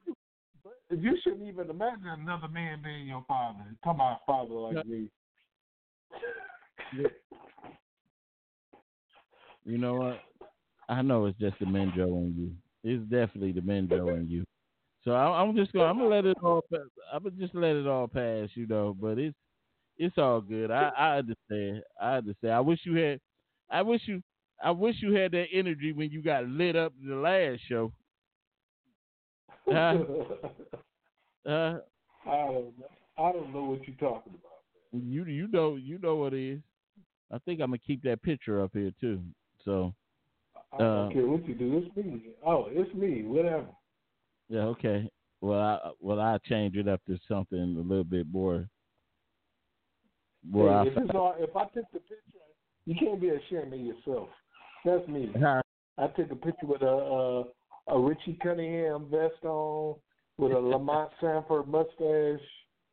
[0.90, 3.60] You shouldn't even imagine another man being your father.
[3.84, 5.10] Talking about a father like me.
[9.66, 10.20] You know what?
[10.88, 12.52] I know it's just the Menjo in you.
[12.90, 14.46] It's definitely the Menjo in you.
[15.04, 16.82] So I, I'm just gonna I'm gonna let it all pass.
[17.14, 18.96] I'm gonna just let it all pass, you know.
[19.00, 19.36] But it's
[19.98, 20.72] it's all good.
[20.72, 21.84] I I understand.
[22.02, 22.54] I understand.
[22.54, 23.20] I wish you had.
[23.70, 24.24] I wish you.
[24.64, 27.92] I wish you had that energy when you got lit up the last show.
[29.70, 29.97] Huh?
[31.45, 31.80] Uh,
[32.26, 32.88] I don't know.
[33.18, 35.03] I don't know what you're talking about.
[35.03, 36.61] you you know you know what it is.
[37.32, 39.22] I think I'm gonna keep that picture up here too.
[39.63, 39.93] So
[40.74, 41.78] I don't Uh, care what you do.
[41.78, 42.22] It's me.
[42.45, 43.24] Oh, it's me.
[43.24, 43.68] Whatever.
[44.49, 45.09] Yeah, okay.
[45.41, 48.70] Well, I well I change it up to something a little bit more.
[50.43, 52.15] More Hey, if, it's all, if I took the picture,
[52.86, 54.30] you can't be ashamed of yourself.
[54.86, 55.32] That's me.
[55.97, 57.43] I took a picture with a
[57.88, 59.96] a, Richie Cunningham vest on,
[60.38, 62.46] with a Lamont Sanford mustache.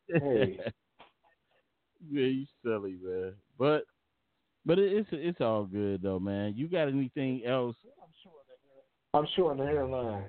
[0.08, 0.58] Hey.
[2.10, 3.34] yeah, you silly man.
[3.58, 3.84] But
[4.66, 6.54] but it, it's it's all good though, man.
[6.56, 7.76] You got anything else?
[9.12, 10.24] I'm showing the hairline.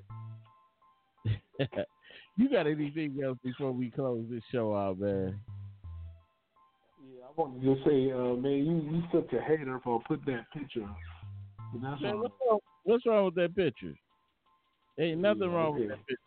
[2.37, 5.39] you got anything else before we close this show out, man?
[7.01, 10.35] Yeah, I wanted to just say, uh, man, you you such a hater for putting
[10.35, 10.83] that picture.
[10.83, 12.01] up.
[12.01, 13.95] Man, what's wrong, what's wrong with that picture?
[14.99, 16.17] Ain't nothing Yeah, wrong with that picture.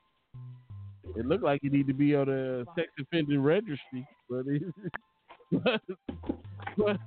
[1.17, 4.63] It looked like you need to be on the sex offender registry, but it,
[5.53, 5.81] but,
[6.77, 7.01] but,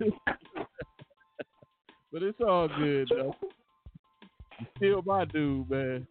[2.12, 3.36] but it's all good though.
[4.60, 6.08] You're still my dude, man.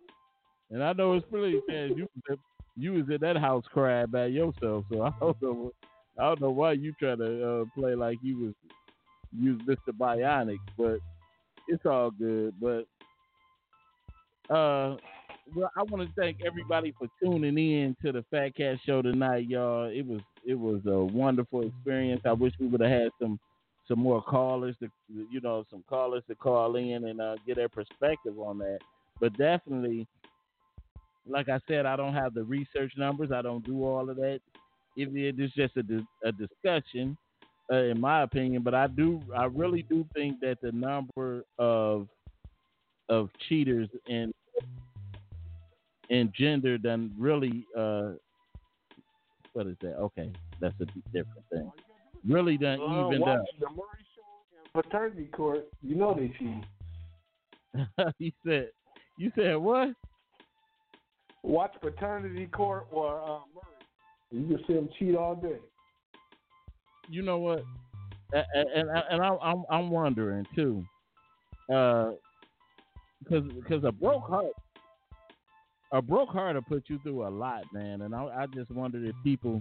[0.70, 1.96] And I know it's pretty man.
[1.96, 2.38] You was
[2.76, 5.72] you was in that house crying by yourself, so I don't know.
[6.18, 8.54] I don't know why you trying to uh, play like you was
[9.36, 9.92] you was Mr.
[9.96, 10.98] Bionic, but
[11.68, 12.54] it's all good.
[12.60, 12.86] But
[14.54, 14.96] uh,
[15.54, 19.48] well, I want to thank everybody for tuning in to the Fat Cat Show tonight,
[19.48, 19.84] y'all.
[19.84, 22.22] It was it was a wonderful experience.
[22.24, 23.38] I wish we would have had some
[23.88, 27.68] some more callers to you know some callers to call in and uh, get their
[27.68, 28.78] perspective on that.
[29.20, 30.06] But definitely,
[31.26, 33.30] like I said, I don't have the research numbers.
[33.32, 34.40] I don't do all of that.
[34.96, 35.82] If it is just a
[36.26, 37.16] a discussion,
[37.72, 42.08] uh, in my opinion, but I do I really do think that the number of
[43.08, 44.32] of cheaters in
[46.10, 48.12] in gender done really uh
[49.52, 49.94] what is that?
[49.94, 50.30] Okay,
[50.60, 51.70] that's a different thing.
[52.28, 53.44] Really done Uh, evened up.
[53.58, 54.22] the Maury Show
[54.74, 55.66] and Paternity Court.
[55.82, 56.64] You know they cheat.
[58.18, 58.68] you said
[59.16, 59.90] you said what?
[61.42, 63.80] Watch Paternity Court or uh, Maury.
[64.30, 65.58] You can see them cheat all day.
[67.08, 67.64] You know what?
[68.32, 70.84] And and, and I'm I'm I'm wondering too,
[71.66, 72.14] because
[73.56, 74.52] because a broke heart,
[75.92, 78.02] a broke heart will put you through a lot, man.
[78.02, 79.60] And I I just wondered if people,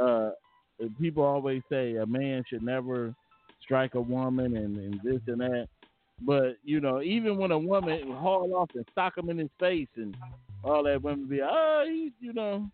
[0.00, 0.30] uh,
[0.78, 3.14] if people always say a man should never
[3.62, 5.68] strike a woman and, and this and that.
[6.20, 9.88] But you know, even when a woman haul off and sock him in his face
[9.96, 10.16] and
[10.64, 12.68] all that, women be, oh, he, you know,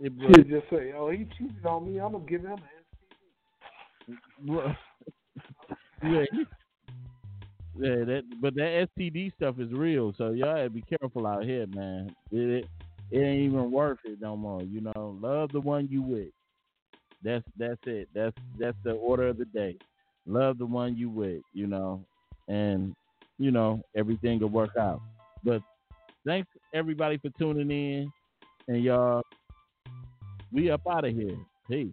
[0.00, 2.00] it, She just say, "Oh, he cheated on me.
[2.00, 2.58] I'm gonna give him
[4.06, 4.76] an Well,
[6.02, 6.24] yeah,
[7.78, 8.04] yeah.
[8.04, 12.14] That but that STD stuff is real, so y'all gotta be careful out here, man.
[12.30, 12.66] It,
[13.10, 14.62] it ain't even worth it no more.
[14.62, 16.28] You know, love the one you with.
[17.22, 18.08] That's that's it.
[18.14, 19.76] That's that's the order of the day.
[20.26, 21.42] Love the one you with.
[21.54, 22.04] You know,
[22.48, 22.94] and
[23.38, 25.00] you know everything will work out.
[25.44, 25.62] But
[26.26, 28.12] thanks everybody for tuning in,
[28.68, 29.22] and y'all
[30.52, 31.36] We up out of here.
[31.68, 31.92] Peace.